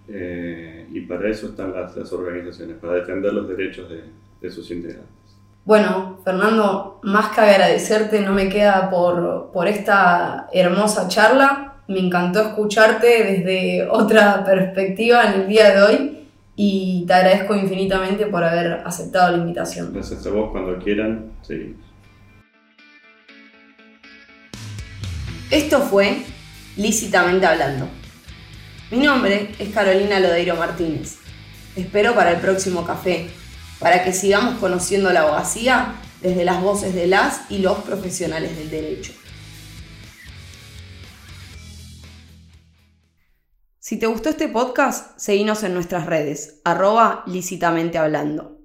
eh, 0.09 0.87
y 0.93 1.01
para 1.03 1.31
eso 1.31 1.49
están 1.49 1.73
las, 1.73 1.97
las, 1.97 2.13
organizaciones, 2.13 2.77
para 2.77 2.95
defender 2.95 3.33
los 3.33 3.49
derechos 3.49 3.89
de, 3.89 4.03
de 4.41 4.51
sus 4.51 4.71
integrantes. 4.71 5.22
Bueno, 5.65 6.19
Fernando, 6.25 6.99
más 7.05 7.29
que 7.29 7.41
agradecerte, 7.41 8.21
no 8.21 8.33
me 8.33 8.49
queda 8.49 8.91
por, 8.91 9.51
por 9.53 9.69
esta 9.69 10.49
hermosa 10.53 11.07
charla. 11.07 11.75
Me 11.87 12.01
encantó 12.01 12.41
escucharte 12.41 13.07
desde 13.07 13.89
otra 13.89 14.45
perspectiva 14.45 15.25
en 15.25 15.43
el 15.43 15.49
día 15.49 15.71
de 15.71 15.83
hoy 15.83 16.29
y 16.57 17.05
te 17.07 17.15
agradezco 17.15 17.55
infinitamente 17.55 18.27
por 18.27 18.43
haber 18.43 18.83
aceptado 18.85 19.37
la 19.37 19.39
invitación. 19.39 19.93
Gracias 19.93 20.27
a 20.27 20.31
vos, 20.31 20.51
cuando 20.51 20.79
quieran, 20.79 21.31
seguimos. 21.43 21.81
Esto 25.51 25.81
fue 25.81 26.23
Lícitamente 26.77 27.47
Hablando. 27.47 27.87
Mi 28.91 28.99
nombre 28.99 29.51
es 29.59 29.69
Carolina 29.69 30.19
Lodeiro 30.19 30.57
Martínez. 30.57 31.19
Te 31.75 31.83
espero 31.83 32.15
para 32.15 32.33
el 32.33 32.39
próximo 32.39 32.85
café 32.85 33.29
para 33.83 34.05
que 34.05 34.13
sigamos 34.13 34.59
conociendo 34.59 35.13
la 35.13 35.23
abogacía 35.23 35.97
desde 36.21 36.45
las 36.45 36.63
voces 36.63 36.95
de 36.95 37.09
las 37.09 37.51
y 37.51 37.59
los 37.59 37.79
profesionales 37.79 38.57
del 38.57 38.71
derecho. 38.71 39.13
Si 43.81 43.99
te 43.99 44.07
gustó 44.07 44.29
este 44.29 44.49
podcast, 44.49 45.19
seguinos 45.19 45.65
en 45.65 45.75
nuestras 45.75 46.07
redes, 46.07 46.61
arroba 46.65 47.25
lícitamente 47.27 47.99
hablando. 47.99 48.61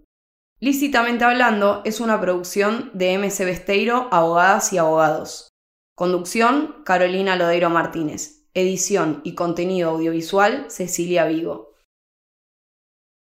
Lícitamente 0.60 1.26
hablando 1.26 1.82
es 1.84 2.00
una 2.00 2.22
producción 2.22 2.92
de 2.94 3.18
MC 3.18 3.44
Besteiro, 3.44 4.08
Abogadas 4.12 4.72
y 4.74 4.78
Abogados. 4.78 5.50
Conducción, 5.96 6.84
Carolina 6.86 7.36
Lodeiro 7.36 7.70
Martínez. 7.72 8.48
Edición 8.54 9.22
y 9.24 9.34
contenido 9.36 9.90
audiovisual, 9.90 10.66
Cecilia 10.70 11.26
Vigo. 11.26 11.67